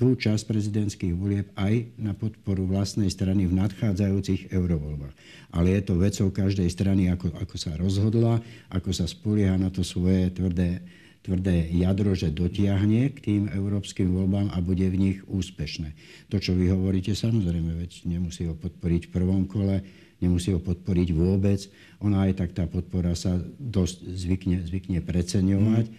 tú 0.00 0.16
časť 0.16 0.48
prezidentských 0.48 1.12
volieb 1.12 1.52
aj 1.60 1.92
na 2.00 2.16
podporu 2.16 2.64
vlastnej 2.64 3.12
strany 3.12 3.44
v 3.44 3.52
nadchádzajúcich 3.60 4.48
eurovoľbách. 4.48 5.12
Ale 5.52 5.76
je 5.76 5.82
to 5.84 6.00
vecou 6.00 6.32
každej 6.32 6.72
strany, 6.72 7.12
ako, 7.12 7.36
ako 7.36 7.56
sa 7.60 7.76
rozhodla, 7.76 8.40
ako 8.72 8.96
sa 8.96 9.04
spolieha 9.04 9.60
na 9.60 9.68
to 9.68 9.84
svoje 9.84 10.32
tvrdé 10.32 10.80
tvrdé 11.20 11.68
jadro, 11.68 12.16
že 12.16 12.32
dotiahne 12.32 13.12
k 13.12 13.18
tým 13.20 13.42
európskym 13.52 14.08
voľbám 14.08 14.56
a 14.56 14.58
bude 14.64 14.88
v 14.88 14.96
nich 14.96 15.18
úspešné. 15.28 15.92
To, 16.32 16.40
čo 16.40 16.56
vy 16.56 16.72
hovoríte, 16.72 17.12
samozrejme, 17.12 17.76
veď 17.76 18.08
nemusí 18.08 18.48
ho 18.48 18.56
podporiť 18.56 19.08
v 19.08 19.12
prvom 19.12 19.44
kole, 19.44 19.84
nemusí 20.24 20.52
ho 20.52 20.60
podporiť 20.60 21.08
vôbec. 21.12 21.60
Ona 22.00 22.28
aj 22.28 22.40
tak 22.40 22.50
tá 22.56 22.64
podpora 22.64 23.12
sa 23.12 23.36
dosť 23.60 23.96
zvykne, 24.16 24.56
zvykne 24.64 24.98
preceňovať 25.04 25.92
mm. 25.92 25.96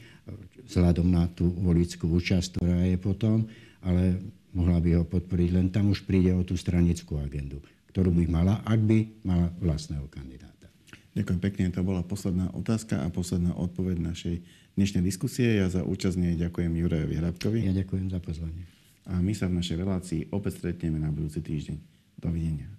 vzhľadom 0.66 1.08
na 1.10 1.30
tú 1.30 1.54
volickú 1.54 2.10
účasť, 2.18 2.58
ktorá 2.58 2.82
je 2.90 2.98
potom, 2.98 3.46
ale 3.86 4.18
mohla 4.58 4.82
by 4.82 5.02
ho 5.02 5.04
podporiť, 5.06 5.50
len 5.54 5.68
tam 5.70 5.94
už 5.94 6.06
príde 6.06 6.34
o 6.34 6.42
tú 6.42 6.58
stranickú 6.58 7.22
agendu, 7.22 7.62
ktorú 7.94 8.10
by 8.10 8.26
mala, 8.26 8.66
ak 8.66 8.80
by 8.82 9.22
mala 9.22 9.54
vlastného 9.62 10.10
kandidáta. 10.10 10.70
Ďakujem 11.12 11.40
pekne, 11.44 11.64
to 11.76 11.84
bola 11.84 12.02
posledná 12.08 12.48
otázka 12.56 13.04
a 13.04 13.12
posledná 13.12 13.52
odpoveď 13.54 14.00
našej 14.00 14.36
dnešnej 14.76 15.04
diskusie. 15.04 15.60
Ja 15.60 15.68
za 15.68 15.84
účasť 15.84 16.18
nej 16.18 16.34
ďakujem 16.40 16.72
Jurajovi 16.72 17.16
Hrabkovi. 17.20 17.60
Ja 17.68 17.76
ďakujem 17.76 18.08
za 18.12 18.20
pozvanie. 18.24 18.66
A 19.10 19.20
my 19.20 19.34
sa 19.34 19.50
v 19.50 19.58
našej 19.58 19.78
relácii 19.82 20.22
opäť 20.32 20.62
stretneme 20.62 21.02
na 21.02 21.10
budúci 21.10 21.42
týždeň. 21.42 21.78
Dovidenia. 22.22 22.70